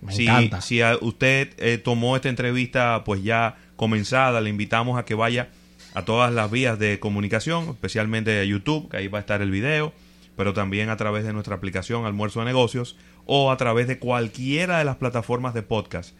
si, 0.10 0.28
si 0.62 0.82
usted 1.02 1.54
eh, 1.58 1.78
tomó 1.78 2.16
esta 2.16 2.30
entrevista 2.30 3.04
pues 3.04 3.24
ya 3.24 3.58
comenzada, 3.76 4.42
le 4.42 4.50
invitamos 4.50 5.00
a 5.00 5.06
que 5.06 5.16
vaya 5.16 5.50
a 5.94 6.06
todas 6.06 6.32
las 6.34 6.52
vías 6.52 6.78
de 6.78 7.00
comunicación, 7.00 7.70
especialmente 7.70 8.40
a 8.40 8.44
YouTube, 8.44 8.90
que 8.90 8.98
ahí 8.98 9.08
va 9.08 9.20
a 9.20 9.22
estar 9.22 9.42
el 9.42 9.52
video, 9.52 9.94
pero 10.36 10.54
también 10.54 10.90
a 10.90 10.98
través 10.98 11.24
de 11.24 11.34
nuestra 11.34 11.56
aplicación 11.56 12.06
Almuerzo 12.06 12.42
de 12.42 12.46
Negocios 12.46 12.96
o 13.26 13.52
a 13.52 13.58
través 13.58 13.88
de 13.88 13.98
cualquiera 13.98 14.78
de 14.78 14.86
las 14.86 14.98
plataformas 14.98 15.54
de 15.54 15.64
podcast 15.64 16.16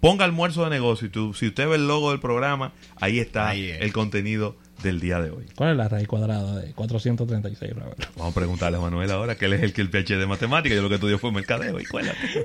ponga 0.00 0.24
almuerzo 0.24 0.64
de 0.64 0.70
negocio 0.70 1.08
y 1.08 1.34
si 1.34 1.46
usted 1.48 1.68
ve 1.68 1.76
el 1.76 1.88
logo 1.88 2.10
del 2.10 2.20
programa, 2.20 2.72
ahí 3.00 3.18
está 3.18 3.54
el 3.54 3.92
contenido 3.92 4.56
del 4.82 5.00
día 5.00 5.20
de 5.20 5.30
hoy. 5.30 5.44
¿Cuál 5.56 5.70
es 5.70 5.76
la 5.76 5.88
raíz 5.88 6.06
cuadrada 6.06 6.56
de 6.56 6.72
436, 6.72 7.74
Vamos 8.16 8.32
a 8.32 8.34
preguntarle 8.34 8.78
a 8.78 8.80
Manuel 8.80 9.10
ahora, 9.10 9.36
que 9.36 9.46
él 9.46 9.54
es 9.54 9.62
el 9.62 9.72
que 9.72 9.80
el 9.80 9.90
PhD 9.90 10.18
de 10.18 10.26
matemáticas, 10.26 10.76
yo 10.76 10.82
lo 10.82 10.88
que 10.88 10.96
estudió 10.96 11.18
fue 11.18 11.32
mercadeo 11.32 11.80
y 11.80 11.84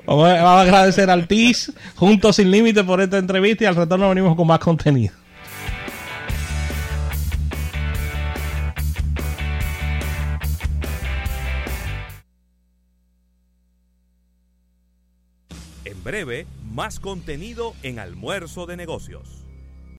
Vamos, 0.06 0.28
a 0.28 0.60
agradecer 0.60 1.10
al 1.10 1.28
TIS, 1.28 1.72
Juntos 1.96 2.36
Sin 2.36 2.50
Límite, 2.50 2.82
por 2.82 3.00
esta 3.00 3.18
entrevista 3.18 3.64
y 3.64 3.66
al 3.68 3.76
retorno 3.76 4.08
venimos 4.08 4.36
con 4.36 4.46
más 4.46 4.58
contenido. 4.58 5.14
Breve, 16.04 16.46
más 16.62 17.00
contenido 17.00 17.74
en 17.82 17.98
Almuerzo 17.98 18.66
de 18.66 18.76
Negocios. 18.76 19.43